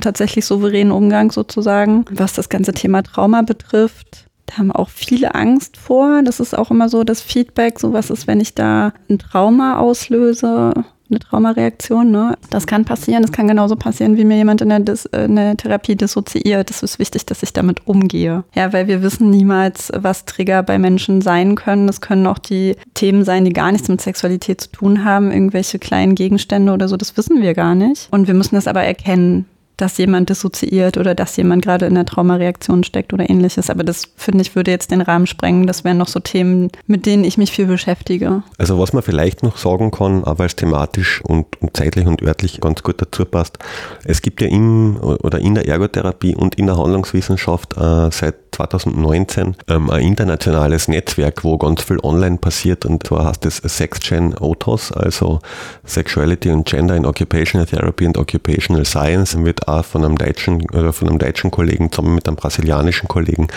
[0.00, 4.26] tatsächlich souveränen Umgang sozusagen, was das ganze Thema Trauma betrifft.
[4.46, 6.22] Da haben auch viele Angst vor.
[6.22, 9.78] Das ist auch immer so das Feedback, so was ist, wenn ich da ein Trauma
[9.78, 10.72] auslöse,
[11.10, 12.10] eine Traumareaktion.
[12.10, 12.36] Ne?
[12.50, 13.22] Das kann passieren.
[13.22, 16.70] Das kann genauso passieren, wie mir jemand in der, Dis äh, in der Therapie dissoziiert.
[16.70, 18.44] Es ist wichtig, dass ich damit umgehe.
[18.54, 21.88] Ja, weil wir wissen niemals, was Trigger bei Menschen sein können.
[21.88, 25.78] Es können auch die Themen sein, die gar nichts mit Sexualität zu tun haben, irgendwelche
[25.78, 26.96] kleinen Gegenstände oder so.
[26.96, 28.08] Das wissen wir gar nicht.
[28.10, 29.46] Und wir müssen das aber erkennen
[29.76, 33.68] dass jemand dissoziiert oder dass jemand gerade in der Traumareaktion steckt oder ähnliches.
[33.70, 35.66] Aber das, finde ich, würde jetzt den Rahmen sprengen.
[35.66, 38.42] Das wären noch so Themen, mit denen ich mich viel beschäftige.
[38.58, 42.60] Also was man vielleicht noch sagen kann, aber es thematisch und, und zeitlich und örtlich
[42.60, 43.58] ganz gut dazu passt,
[44.04, 49.56] es gibt ja im oder in der Ergotherapie und in der Handlungswissenschaft äh, seit 2019
[49.68, 54.92] ähm, ein internationales Netzwerk, wo ganz viel online passiert und zwar heißt es SexGen OTOS,
[54.92, 55.40] also
[55.84, 60.92] Sexuality and Gender in Occupational Therapy and Occupational Science, wird auch von einem deutschen oder
[60.92, 63.48] von einem deutschen Kollegen zusammen mit einem brasilianischen Kollegen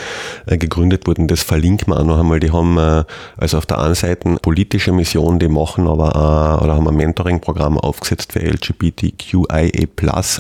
[0.46, 1.28] äh, gegründet worden.
[1.28, 2.40] Das verlinken wir auch noch einmal.
[2.40, 3.04] Die haben äh,
[3.38, 7.78] also auf der einen Seite politische Mission, die machen aber auch, oder haben ein Mentoring-Programm
[7.78, 9.70] aufgesetzt für LGBTQIA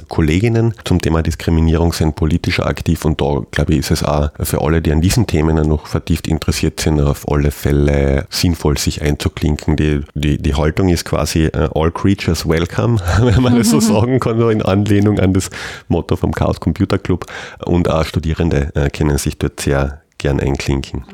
[0.07, 4.61] Kolleginnen zum Thema Diskriminierung sind politisch aktiv und da glaube ich ist es auch für
[4.61, 9.76] alle, die an diesen Themen noch vertieft interessiert sind, auf alle Fälle sinnvoll, sich einzuklinken.
[9.76, 14.19] Die, die, die Haltung ist quasi uh, all creatures welcome, wenn man das so sagen
[14.19, 15.49] kann, in Anlehnung an das
[15.88, 17.26] Motto vom Chaos Computer Club.
[17.65, 21.05] Und auch Studierende uh, können sich dort sehr gern einklinken.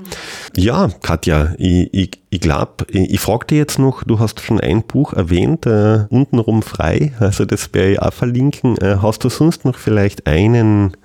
[0.56, 4.60] Ja, Katja, ich, ich, ich glaube, ich, ich frage dich jetzt noch, du hast schon
[4.60, 8.78] ein Buch erwähnt, äh, untenrum frei, also das werde ich auch verlinken.
[8.80, 10.98] Äh, hast du sonst noch vielleicht einen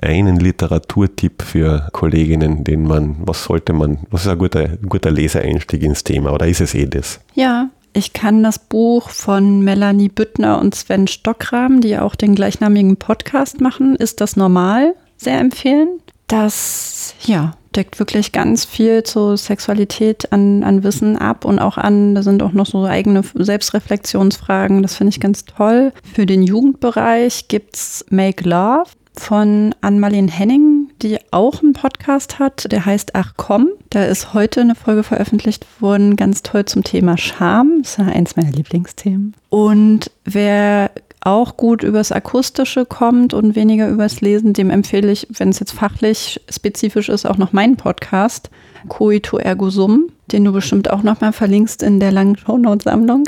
[0.00, 5.82] einen Literaturtipp für Kolleginnen, den man, was sollte man, was ist ein guter, guter Leseeinstieg
[5.82, 7.20] ins Thema oder ist es eh das?
[7.34, 12.96] Ja, ich kann das Buch von Melanie Büttner und Sven Stockram, die auch den gleichnamigen
[12.96, 15.88] Podcast machen, ist das normal, sehr empfehlen.
[16.28, 22.14] Das, ja, deckt wirklich ganz viel zur Sexualität an, an Wissen ab und auch an,
[22.14, 25.92] da sind auch noch so eigene Selbstreflexionsfragen, das finde ich ganz toll.
[26.14, 32.70] Für den Jugendbereich gibt es Make Love von Ann-Marlene Henning, die auch einen Podcast hat,
[32.70, 33.68] der heißt Ach komm.
[33.90, 37.82] Da ist heute eine Folge veröffentlicht worden, ganz toll zum Thema Scham.
[37.82, 39.34] Das ist ja eins meiner Lieblingsthemen.
[39.50, 40.90] Und wer
[41.20, 45.72] auch gut übers Akustische kommt und weniger übers Lesen, dem empfehle ich, wenn es jetzt
[45.72, 48.50] fachlich spezifisch ist, auch noch meinen Podcast,
[48.88, 53.24] Coito Ergo Sum, den du bestimmt auch nochmal verlinkst in der langen Shownote-Sammlung.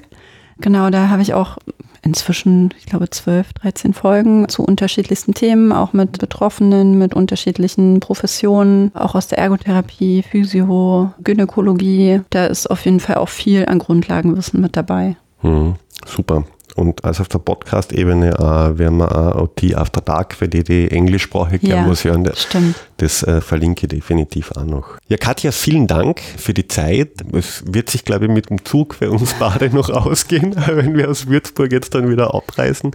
[0.61, 1.59] Genau, da habe ich auch
[2.03, 8.91] inzwischen, ich glaube, 12, 13 Folgen zu unterschiedlichsten Themen, auch mit Betroffenen, mit unterschiedlichen Professionen,
[8.95, 12.21] auch aus der Ergotherapie, Physio, Gynäkologie.
[12.31, 15.17] Da ist auf jeden Fall auch viel an Grundlagenwissen mit dabei.
[15.41, 15.75] Hm,
[16.07, 16.45] super.
[16.77, 20.91] Und also auf der Podcast-Ebene äh, werden wir auch OT After Dark, für die, die
[20.91, 22.25] englischsprachig ja, muss hören.
[22.25, 22.77] Das, stimmt.
[22.99, 24.99] das äh, verlinke ich definitiv auch noch.
[25.09, 27.11] Ja, Katja, vielen Dank für die Zeit.
[27.33, 31.11] Es wird sich, glaube ich, mit dem Zug für uns beide noch ausgehen, wenn wir
[31.11, 32.93] aus Würzburg jetzt dann wieder abreisen.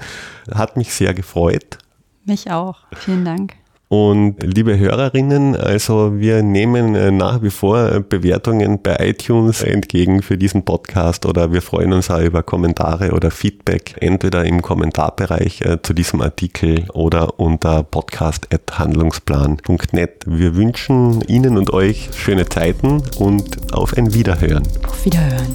[0.53, 1.77] Hat mich sehr gefreut.
[2.25, 2.77] Mich auch.
[2.93, 3.53] Vielen Dank.
[3.87, 10.23] Und liebe Hörerinnen, also wir nehmen äh, nach wie vor äh, Bewertungen bei iTunes entgegen
[10.23, 15.61] für diesen Podcast oder wir freuen uns auch über Kommentare oder Feedback, entweder im Kommentarbereich
[15.61, 20.23] äh, zu diesem Artikel oder unter podcast.handlungsplan.net.
[20.25, 24.63] Wir wünschen Ihnen und euch schöne Zeiten und auf ein Wiederhören.
[24.87, 25.53] Auf Wiederhören.